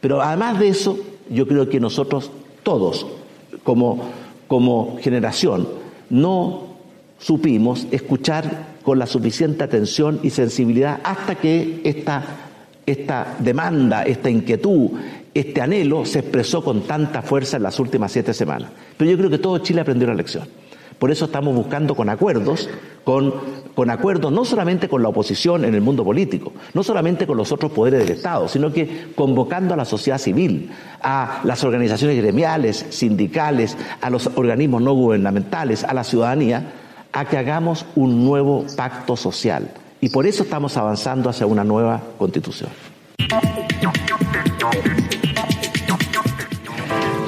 Pero 0.00 0.20
además 0.20 0.58
de 0.58 0.68
eso, 0.68 0.98
yo 1.30 1.46
creo 1.46 1.68
que 1.68 1.78
nosotros 1.78 2.32
todos, 2.64 3.06
como, 3.62 4.10
como 4.48 4.98
generación, 5.00 5.68
no 6.10 6.74
supimos 7.18 7.86
escuchar 7.92 8.74
con 8.82 8.98
la 8.98 9.06
suficiente 9.06 9.62
atención 9.64 10.18
y 10.22 10.30
sensibilidad 10.30 11.00
hasta 11.04 11.36
que 11.36 11.80
esta, 11.84 12.43
esta 12.86 13.36
demanda, 13.38 14.02
esta 14.02 14.30
inquietud, 14.30 14.90
este 15.32 15.60
anhelo 15.60 16.04
se 16.04 16.20
expresó 16.20 16.62
con 16.62 16.82
tanta 16.82 17.22
fuerza 17.22 17.56
en 17.56 17.64
las 17.64 17.80
últimas 17.80 18.12
siete 18.12 18.32
semanas. 18.32 18.70
Pero 18.96 19.10
yo 19.10 19.18
creo 19.18 19.30
que 19.30 19.38
todo 19.38 19.58
Chile 19.58 19.80
aprendió 19.80 20.06
la 20.06 20.14
lección. 20.14 20.46
Por 20.98 21.10
eso 21.10 21.24
estamos 21.24 21.54
buscando 21.54 21.96
con 21.96 22.08
acuerdos, 22.08 22.68
con, 23.02 23.34
con, 23.74 23.90
acuerdos 23.90 24.32
no 24.32 24.44
solamente 24.44 24.88
con 24.88 25.02
la 25.02 25.08
oposición 25.08 25.64
en 25.64 25.74
el 25.74 25.80
mundo 25.80 26.04
político, 26.04 26.52
no 26.72 26.84
solamente 26.84 27.26
con 27.26 27.36
los 27.36 27.50
otros 27.50 27.72
poderes 27.72 28.00
del 28.00 28.16
Estado, 28.16 28.46
sino 28.48 28.72
que 28.72 29.08
convocando 29.16 29.74
a 29.74 29.76
la 29.76 29.84
sociedad 29.84 30.18
civil, 30.18 30.70
a 31.02 31.40
las 31.42 31.64
organizaciones 31.64 32.16
gremiales, 32.16 32.86
sindicales, 32.90 33.76
a 34.00 34.08
los 34.08 34.30
organismos 34.36 34.82
no 34.82 34.94
gubernamentales, 34.94 35.82
a 35.82 35.94
la 35.94 36.04
ciudadanía, 36.04 36.72
a 37.12 37.24
que 37.24 37.38
hagamos 37.38 37.86
un 37.96 38.24
nuevo 38.24 38.64
pacto 38.76 39.16
social. 39.16 39.68
Y 40.04 40.10
por 40.10 40.26
eso 40.26 40.42
estamos 40.42 40.76
avanzando 40.76 41.30
hacia 41.30 41.46
una 41.46 41.64
nueva 41.64 41.98
constitución. 42.18 42.68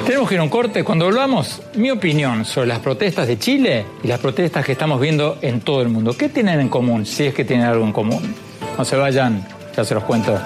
Tenemos 0.04 0.28
que 0.28 0.34
ir 0.34 0.40
a 0.40 0.42
un 0.42 0.50
corte. 0.50 0.84
Cuando 0.84 1.06
volvamos, 1.06 1.62
mi 1.74 1.90
opinión 1.90 2.44
sobre 2.44 2.66
las 2.66 2.80
protestas 2.80 3.28
de 3.28 3.38
Chile 3.38 3.86
y 4.02 4.08
las 4.08 4.20
protestas 4.20 4.62
que 4.62 4.72
estamos 4.72 5.00
viendo 5.00 5.38
en 5.40 5.62
todo 5.62 5.80
el 5.80 5.88
mundo. 5.88 6.12
¿Qué 6.18 6.28
tienen 6.28 6.60
en 6.60 6.68
común, 6.68 7.06
si 7.06 7.24
es 7.24 7.32
que 7.32 7.46
tienen 7.46 7.64
algo 7.64 7.86
en 7.86 7.94
común? 7.94 8.34
No 8.76 8.84
se 8.84 8.96
vayan, 8.96 9.48
ya 9.74 9.82
se 9.82 9.94
los 9.94 10.04
cuento 10.04 10.38